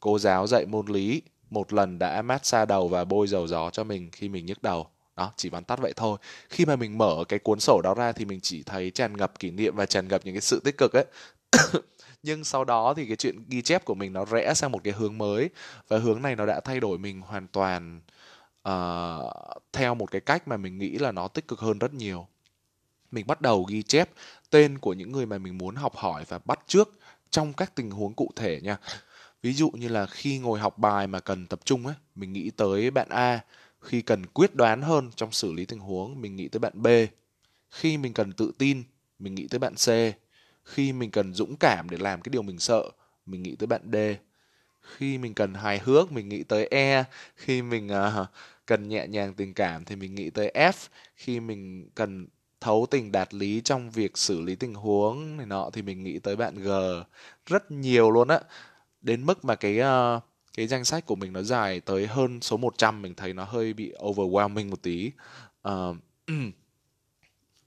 cô 0.00 0.18
giáo 0.18 0.46
dạy 0.46 0.66
môn 0.66 0.86
lý 0.86 1.22
một 1.50 1.72
lần 1.72 1.98
đã 1.98 2.22
mát 2.22 2.46
xa 2.46 2.64
đầu 2.64 2.88
và 2.88 3.04
bôi 3.04 3.26
dầu 3.28 3.46
gió 3.46 3.70
cho 3.70 3.84
mình 3.84 4.10
khi 4.12 4.28
mình 4.28 4.46
nhức 4.46 4.62
đầu 4.62 4.86
đó 5.22 5.32
chỉ 5.36 5.48
vắn 5.48 5.64
tắt 5.64 5.78
vậy 5.80 5.92
thôi. 5.96 6.18
Khi 6.48 6.64
mà 6.64 6.76
mình 6.76 6.98
mở 6.98 7.24
cái 7.28 7.38
cuốn 7.38 7.60
sổ 7.60 7.80
đó 7.84 7.94
ra 7.94 8.12
thì 8.12 8.24
mình 8.24 8.40
chỉ 8.42 8.62
thấy 8.62 8.90
tràn 8.90 9.16
ngập 9.16 9.38
kỷ 9.38 9.50
niệm 9.50 9.76
và 9.76 9.86
tràn 9.86 10.08
ngập 10.08 10.24
những 10.24 10.34
cái 10.34 10.40
sự 10.40 10.60
tích 10.64 10.78
cực 10.78 10.92
ấy. 10.92 11.04
Nhưng 12.22 12.44
sau 12.44 12.64
đó 12.64 12.94
thì 12.96 13.06
cái 13.06 13.16
chuyện 13.16 13.44
ghi 13.48 13.62
chép 13.62 13.84
của 13.84 13.94
mình 13.94 14.12
nó 14.12 14.24
rẽ 14.24 14.54
sang 14.54 14.72
một 14.72 14.80
cái 14.84 14.92
hướng 14.92 15.18
mới. 15.18 15.50
Và 15.88 15.98
hướng 15.98 16.22
này 16.22 16.36
nó 16.36 16.46
đã 16.46 16.60
thay 16.60 16.80
đổi 16.80 16.98
mình 16.98 17.20
hoàn 17.20 17.46
toàn 17.46 18.00
uh, 18.68 19.32
theo 19.72 19.94
một 19.94 20.10
cái 20.10 20.20
cách 20.20 20.48
mà 20.48 20.56
mình 20.56 20.78
nghĩ 20.78 20.98
là 20.98 21.12
nó 21.12 21.28
tích 21.28 21.48
cực 21.48 21.60
hơn 21.60 21.78
rất 21.78 21.94
nhiều. 21.94 22.26
Mình 23.10 23.26
bắt 23.26 23.40
đầu 23.40 23.64
ghi 23.68 23.82
chép 23.82 24.10
tên 24.50 24.78
của 24.78 24.92
những 24.92 25.12
người 25.12 25.26
mà 25.26 25.38
mình 25.38 25.58
muốn 25.58 25.76
học 25.76 25.96
hỏi 25.96 26.24
và 26.28 26.38
bắt 26.44 26.60
trước 26.66 26.98
trong 27.30 27.52
các 27.52 27.74
tình 27.74 27.90
huống 27.90 28.14
cụ 28.14 28.30
thể 28.36 28.60
nha. 28.62 28.76
Ví 29.42 29.52
dụ 29.52 29.70
như 29.70 29.88
là 29.88 30.06
khi 30.06 30.38
ngồi 30.38 30.58
học 30.60 30.78
bài 30.78 31.06
mà 31.06 31.20
cần 31.20 31.46
tập 31.46 31.60
trung 31.64 31.86
ấy 31.86 31.96
mình 32.14 32.32
nghĩ 32.32 32.50
tới 32.50 32.90
bạn 32.90 33.08
a 33.08 33.40
khi 33.82 34.02
cần 34.02 34.26
quyết 34.26 34.54
đoán 34.54 34.82
hơn 34.82 35.10
trong 35.16 35.32
xử 35.32 35.52
lý 35.52 35.64
tình 35.64 35.78
huống 35.78 36.20
mình 36.20 36.36
nghĩ 36.36 36.48
tới 36.48 36.60
bạn 36.60 36.82
b. 36.82 36.86
Khi 37.70 37.96
mình 37.98 38.12
cần 38.12 38.32
tự 38.32 38.52
tin 38.58 38.82
mình 39.18 39.34
nghĩ 39.34 39.46
tới 39.48 39.58
bạn 39.58 39.74
c. 39.74 39.88
Khi 40.64 40.92
mình 40.92 41.10
cần 41.10 41.34
dũng 41.34 41.56
cảm 41.56 41.90
để 41.90 41.98
làm 41.98 42.20
cái 42.20 42.30
điều 42.30 42.42
mình 42.42 42.58
sợ 42.58 42.82
mình 43.26 43.42
nghĩ 43.42 43.56
tới 43.56 43.66
bạn 43.66 43.82
d. 43.92 43.96
Khi 44.82 45.18
mình 45.18 45.34
cần 45.34 45.54
hài 45.54 45.78
hước 45.78 46.12
mình 46.12 46.28
nghĩ 46.28 46.42
tới 46.42 46.66
e. 46.70 47.04
Khi 47.36 47.62
mình 47.62 47.86
uh, 47.86 48.26
cần 48.66 48.88
nhẹ 48.88 49.06
nhàng 49.06 49.34
tình 49.34 49.54
cảm 49.54 49.84
thì 49.84 49.96
mình 49.96 50.14
nghĩ 50.14 50.30
tới 50.30 50.52
f. 50.54 50.72
Khi 51.16 51.40
mình 51.40 51.88
cần 51.94 52.26
thấu 52.60 52.86
tình 52.90 53.12
đạt 53.12 53.34
lý 53.34 53.60
trong 53.64 53.90
việc 53.90 54.18
xử 54.18 54.40
lý 54.40 54.54
tình 54.54 54.74
huống 54.74 55.36
này 55.36 55.46
nọ 55.46 55.70
thì 55.72 55.82
mình 55.82 56.02
nghĩ 56.04 56.18
tới 56.18 56.36
bạn 56.36 56.54
g. 56.54 56.70
Rất 57.46 57.70
nhiều 57.70 58.10
luôn 58.10 58.28
á. 58.28 58.40
Đến 59.00 59.26
mức 59.26 59.44
mà 59.44 59.54
cái 59.54 59.80
uh, 59.80 60.22
cái 60.54 60.66
danh 60.66 60.84
sách 60.84 61.06
của 61.06 61.14
mình 61.14 61.32
nó 61.32 61.42
dài 61.42 61.80
tới 61.80 62.06
hơn 62.06 62.40
số 62.40 62.56
100 62.56 63.02
mình 63.02 63.14
thấy 63.14 63.32
nó 63.32 63.44
hơi 63.44 63.72
bị 63.72 63.92
overwhelming 63.98 64.70
một 64.70 64.82
tí. 64.82 65.10
Uh, 65.68 65.96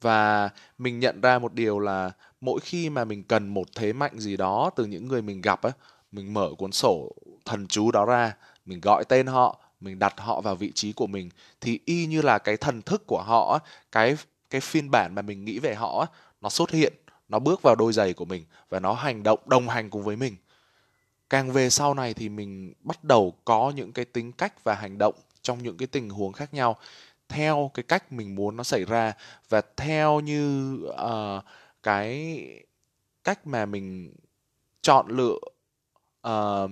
và 0.02 0.50
mình 0.78 1.00
nhận 1.00 1.22
ra 1.22 1.40
một 1.40 1.54
điều 1.54 1.80
là 1.80 2.12
mỗi 2.42 2.60
khi 2.60 2.90
mà 2.90 3.06
mình 3.06 3.24
cần 3.24 3.48
một 3.48 3.68
thế 3.76 3.94
mạnh 3.94 4.20
gì 4.20 4.38
đó 4.38 4.70
từ 4.76 4.86
những 4.86 5.08
người 5.08 5.22
mình 5.22 5.42
gặp 5.42 5.62
á 5.62 5.72
mình 6.12 6.34
mở 6.34 6.50
cuốn 6.58 6.72
sổ 6.72 7.12
thần 7.46 7.68
chú 7.68 7.92
đó 7.92 8.06
ra 8.06 8.36
mình 8.66 8.82
gọi 8.82 9.04
tên 9.06 9.28
họ 9.28 9.60
mình 9.80 10.00
đặt 10.00 10.14
họ 10.18 10.42
vào 10.42 10.56
vị 10.56 10.72
trí 10.76 10.94
của 10.94 11.08
mình 11.08 11.30
thì 11.62 11.80
y 11.86 12.06
như 12.06 12.22
là 12.22 12.38
cái 12.38 12.58
thần 12.58 12.82
thức 12.82 13.04
của 13.08 13.22
họ 13.22 13.60
cái 13.92 14.18
cái 14.50 14.62
phiên 14.62 14.92
bản 14.92 15.16
mà 15.16 15.22
mình 15.22 15.46
nghĩ 15.46 15.60
về 15.60 15.76
họ 15.76 16.08
nó 16.42 16.50
xuất 16.50 16.72
hiện 16.72 16.94
nó 17.30 17.40
bước 17.40 17.62
vào 17.62 17.76
đôi 17.76 17.94
giày 17.94 18.14
của 18.14 18.26
mình 18.26 18.46
và 18.70 18.80
nó 18.80 18.94
hành 18.94 19.24
động 19.24 19.40
đồng 19.46 19.70
hành 19.70 19.90
cùng 19.90 20.04
với 20.04 20.16
mình 20.16 20.36
càng 21.30 21.52
về 21.52 21.70
sau 21.70 21.94
này 21.94 22.14
thì 22.14 22.30
mình 22.30 22.74
bắt 22.82 23.04
đầu 23.04 23.34
có 23.46 23.74
những 23.76 23.92
cái 23.92 24.06
tính 24.06 24.32
cách 24.32 24.64
và 24.64 24.76
hành 24.76 24.98
động 24.98 25.16
trong 25.42 25.64
những 25.64 25.78
cái 25.78 25.88
tình 25.88 26.10
huống 26.10 26.34
khác 26.34 26.54
nhau 26.54 26.78
theo 27.30 27.72
cái 27.74 27.84
cách 27.84 28.12
mình 28.12 28.36
muốn 28.36 28.58
nó 28.58 28.64
xảy 28.64 28.86
ra 28.86 29.14
và 29.50 29.62
theo 29.78 30.20
như 30.20 30.76
uh, 30.88 31.44
cái 31.84 32.40
cách 33.24 33.48
mà 33.48 33.66
mình 33.66 34.14
chọn 34.82 35.08
lựa 35.10 35.38
uh, 36.28 36.72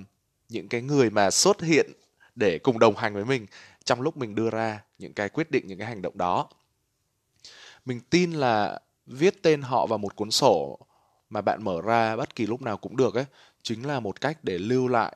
những 0.50 0.70
cái 0.70 0.82
người 0.82 1.10
mà 1.10 1.32
xuất 1.32 1.62
hiện 1.62 1.92
để 2.36 2.60
cùng 2.60 2.80
đồng 2.80 2.96
hành 2.96 3.13
với 3.13 3.26
mình 3.26 3.46
trong 3.84 4.02
lúc 4.02 4.18
mình 4.18 4.36
đưa 4.36 4.50
ra 4.50 4.84
những 4.98 5.13
cái 5.13 5.30
quyết 5.30 5.52
định 5.52 5.68
những 5.68 5.78
cái 5.78 5.88
hành 5.88 6.02
động 6.02 6.18
đó. 6.18 6.50
Mình 7.86 8.00
tin 8.10 8.32
là 8.32 8.80
viết 9.06 9.42
tên 9.42 9.62
họ 9.62 9.86
vào 9.86 9.98
một 9.98 10.16
cuốn 10.16 10.32
sổ 10.32 10.80
mà 11.34 11.41
bạn 11.41 11.63
mở 11.63 11.82
ra 11.82 12.15
bất 12.15 12.36
kỳ 12.36 12.46
lúc 12.46 12.62
nào 12.62 12.78
cũng 12.78 12.98
được 12.98 13.15
ấy 13.15 13.26
chính 13.63 13.88
là 13.88 14.00
một 14.00 14.22
cách 14.22 14.38
để 14.43 14.58
lưu 14.58 14.88
lại 14.88 15.15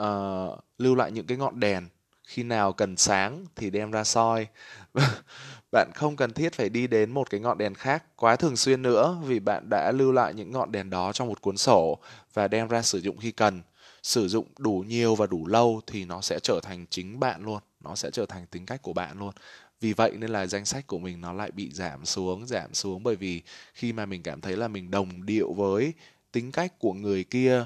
uh, 0.00 0.58
lưu 0.78 0.94
lại 0.94 1.12
những 1.12 1.26
cái 1.26 1.38
ngọn 1.38 1.60
đèn. 1.60 1.88
Khi 2.26 2.42
nào 2.42 2.72
cần 2.72 2.96
sáng 2.96 3.44
thì 3.56 3.70
đem 3.70 3.90
ra 3.90 4.04
soi. 4.04 4.46
Bạn 5.72 5.90
không 5.94 6.16
cần 6.16 6.32
thiết 6.32 6.52
phải 6.54 6.68
đi 6.68 6.86
đến 6.86 7.10
một 7.10 7.30
cái 7.30 7.40
ngọn 7.40 7.58
đèn 7.58 7.74
khác 7.74 8.04
quá 8.16 8.36
thường 8.36 8.56
xuyên 8.56 8.82
nữa 8.82 9.18
vì 9.24 9.40
bạn 9.40 9.70
đã 9.70 9.92
lưu 9.92 10.12
lại 10.12 10.34
những 10.34 10.52
ngọn 10.52 10.72
đèn 10.72 10.90
đó 10.90 11.12
trong 11.12 11.28
một 11.28 11.40
cuốn 11.40 11.56
sổ 11.56 11.98
và 12.34 12.48
đem 12.48 12.68
ra 12.68 12.82
sử 12.82 13.00
dụng 13.00 13.18
khi 13.18 13.32
cần. 13.32 13.62
Sử 14.02 14.28
dụng 14.28 14.46
đủ 14.58 14.84
nhiều 14.86 15.14
và 15.14 15.26
đủ 15.26 15.46
lâu 15.46 15.80
thì 15.86 16.04
nó 16.04 16.20
sẽ 16.20 16.38
trở 16.42 16.60
thành 16.62 16.86
chính 16.90 17.20
bạn 17.20 17.44
luôn 17.44 17.60
nó 17.80 17.94
sẽ 17.94 18.10
trở 18.10 18.26
thành 18.26 18.46
tính 18.46 18.66
cách 18.66 18.82
của 18.82 18.92
bạn 18.92 19.18
luôn 19.18 19.32
vì 19.80 19.92
vậy 19.92 20.12
nên 20.18 20.30
là 20.30 20.46
danh 20.46 20.64
sách 20.64 20.86
của 20.86 20.98
mình 20.98 21.20
nó 21.20 21.32
lại 21.32 21.50
bị 21.50 21.70
giảm 21.72 22.04
xuống 22.04 22.46
giảm 22.46 22.74
xuống 22.74 23.02
bởi 23.02 23.16
vì 23.16 23.42
khi 23.74 23.92
mà 23.92 24.06
mình 24.06 24.22
cảm 24.22 24.40
thấy 24.40 24.56
là 24.56 24.68
mình 24.68 24.90
đồng 24.90 25.26
điệu 25.26 25.52
với 25.52 25.94
tính 26.32 26.52
cách 26.52 26.78
của 26.78 26.92
người 26.92 27.24
kia 27.24 27.64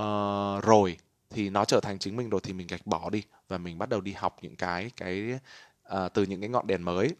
uh, 0.00 0.64
rồi 0.64 0.96
thì 1.30 1.50
nó 1.50 1.64
trở 1.64 1.80
thành 1.80 1.98
chính 1.98 2.16
mình 2.16 2.30
rồi 2.30 2.40
thì 2.44 2.52
mình 2.52 2.66
gạch 2.66 2.86
bỏ 2.86 3.10
đi 3.10 3.22
và 3.48 3.58
mình 3.58 3.78
bắt 3.78 3.88
đầu 3.88 4.00
đi 4.00 4.12
học 4.12 4.36
những 4.42 4.56
cái 4.56 4.90
cái 4.96 5.38
uh, 5.94 6.12
từ 6.14 6.22
những 6.22 6.40
cái 6.40 6.48
ngọn 6.48 6.66
đèn 6.66 6.82
mới. 6.82 7.14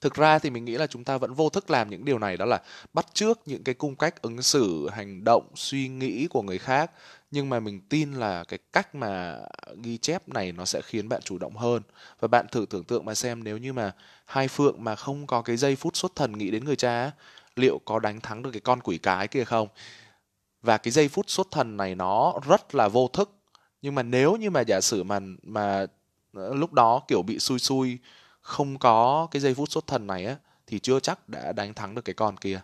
Thực 0.00 0.14
ra 0.14 0.38
thì 0.38 0.50
mình 0.50 0.64
nghĩ 0.64 0.72
là 0.72 0.86
chúng 0.86 1.04
ta 1.04 1.18
vẫn 1.18 1.34
vô 1.34 1.48
thức 1.48 1.70
làm 1.70 1.90
những 1.90 2.04
điều 2.04 2.18
này 2.18 2.36
đó 2.36 2.44
là 2.44 2.62
bắt 2.92 3.06
trước 3.12 3.40
những 3.46 3.64
cái 3.64 3.74
cung 3.74 3.96
cách 3.96 4.22
ứng 4.22 4.42
xử 4.42 4.88
hành 4.88 5.24
động 5.24 5.52
suy 5.54 5.88
nghĩ 5.88 6.26
của 6.30 6.42
người 6.42 6.58
khác 6.58 6.90
nhưng 7.30 7.48
mà 7.48 7.60
mình 7.60 7.80
tin 7.88 8.12
là 8.12 8.44
cái 8.44 8.58
cách 8.72 8.94
mà 8.94 9.38
ghi 9.82 9.98
chép 9.98 10.28
này 10.28 10.52
nó 10.52 10.64
sẽ 10.64 10.80
khiến 10.84 11.08
bạn 11.08 11.20
chủ 11.24 11.38
động 11.38 11.56
hơn. 11.56 11.82
Và 12.20 12.28
bạn 12.28 12.46
thử 12.52 12.66
tưởng 12.70 12.84
tượng 12.84 13.04
mà 13.04 13.14
xem 13.14 13.44
nếu 13.44 13.58
như 13.58 13.72
mà 13.72 13.92
hai 14.26 14.48
phượng 14.48 14.84
mà 14.84 14.96
không 14.96 15.26
có 15.26 15.42
cái 15.42 15.56
giây 15.56 15.76
phút 15.76 15.96
xuất 15.96 16.12
thần 16.16 16.38
nghĩ 16.38 16.50
đến 16.50 16.64
người 16.64 16.76
cha 16.76 17.10
liệu 17.56 17.80
có 17.84 17.98
đánh 17.98 18.20
thắng 18.20 18.42
được 18.42 18.50
cái 18.52 18.60
con 18.60 18.80
quỷ 18.80 18.98
cái 18.98 19.28
kia 19.28 19.44
không? 19.44 19.68
Và 20.62 20.78
cái 20.78 20.90
giây 20.92 21.08
phút 21.08 21.30
xuất 21.30 21.48
thần 21.50 21.76
này 21.76 21.94
nó 21.94 22.34
rất 22.48 22.74
là 22.74 22.88
vô 22.88 23.08
thức. 23.08 23.30
Nhưng 23.82 23.94
mà 23.94 24.02
nếu 24.02 24.36
như 24.36 24.50
mà 24.50 24.60
giả 24.60 24.80
sử 24.80 25.02
mà 25.02 25.20
mà 25.42 25.86
ờ, 26.34 26.54
lúc 26.54 26.72
đó 26.72 27.02
kiểu 27.08 27.22
bị 27.22 27.38
xui 27.38 27.58
xui, 27.58 27.98
không 28.40 28.78
có 28.78 29.28
cái 29.30 29.40
giây 29.40 29.54
phút 29.54 29.70
xuất 29.70 29.86
thần 29.86 30.06
này 30.06 30.26
á, 30.26 30.36
thì 30.66 30.78
chưa 30.78 31.00
chắc 31.00 31.28
đã 31.28 31.52
đánh 31.52 31.74
thắng 31.74 31.94
được 31.94 32.02
cái 32.04 32.14
con 32.14 32.36
kia. 32.36 32.60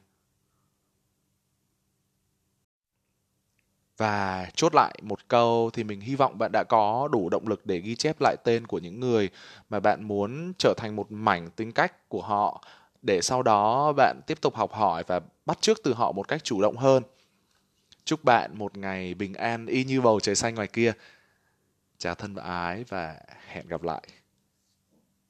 Và 3.96 4.46
chốt 4.54 4.74
lại 4.74 4.94
một 5.02 5.28
câu 5.28 5.70
thì 5.72 5.85
mình 5.85 6.00
hy 6.00 6.14
vọng 6.14 6.38
bạn 6.38 6.52
đã 6.52 6.64
có 6.64 7.09
đủ 7.12 7.28
động 7.28 7.48
lực 7.48 7.66
để 7.66 7.78
ghi 7.78 7.96
chép 7.96 8.16
lại 8.20 8.37
tên 8.44 8.66
của 8.66 8.78
những 8.78 9.00
người 9.00 9.30
mà 9.70 9.80
bạn 9.80 10.09
muốn 10.09 10.52
trở 10.59 10.74
thành 10.76 10.96
một 10.96 11.06
mảnh 11.12 11.50
tính 11.50 11.72
cách 11.72 12.09
của 12.09 12.22
họ, 12.22 12.64
để 13.02 13.20
sau 13.22 13.42
đó 13.42 13.92
bạn 13.92 14.20
tiếp 14.26 14.40
tục 14.40 14.56
học 14.56 14.72
hỏi 14.72 15.04
và 15.06 15.20
bắt 15.46 15.61
chước 15.61 15.78
từ 15.85 15.94
họ 15.94 16.12
một 16.12 16.28
cách 16.28 16.44
chủ 16.44 16.62
động 16.62 16.76
hơn. 16.76 17.02
Chúc 18.04 18.24
bạn 18.24 18.59
một 18.59 18.76
ngày 18.76 19.14
bình 19.14 19.35
an, 19.35 19.66
y 19.66 19.85
như 19.85 20.00
bầu 20.00 20.20
trời 20.20 20.35
xanh 20.35 20.54
ngoài 20.54 20.68
kia. 20.68 20.92
Chào 21.98 22.14
thân 22.14 22.35
và 22.35 22.42
ái 22.42 22.85
và 22.88 23.16
hẹn 23.48 23.68
gặp 23.68 23.82
lại. 23.82 24.02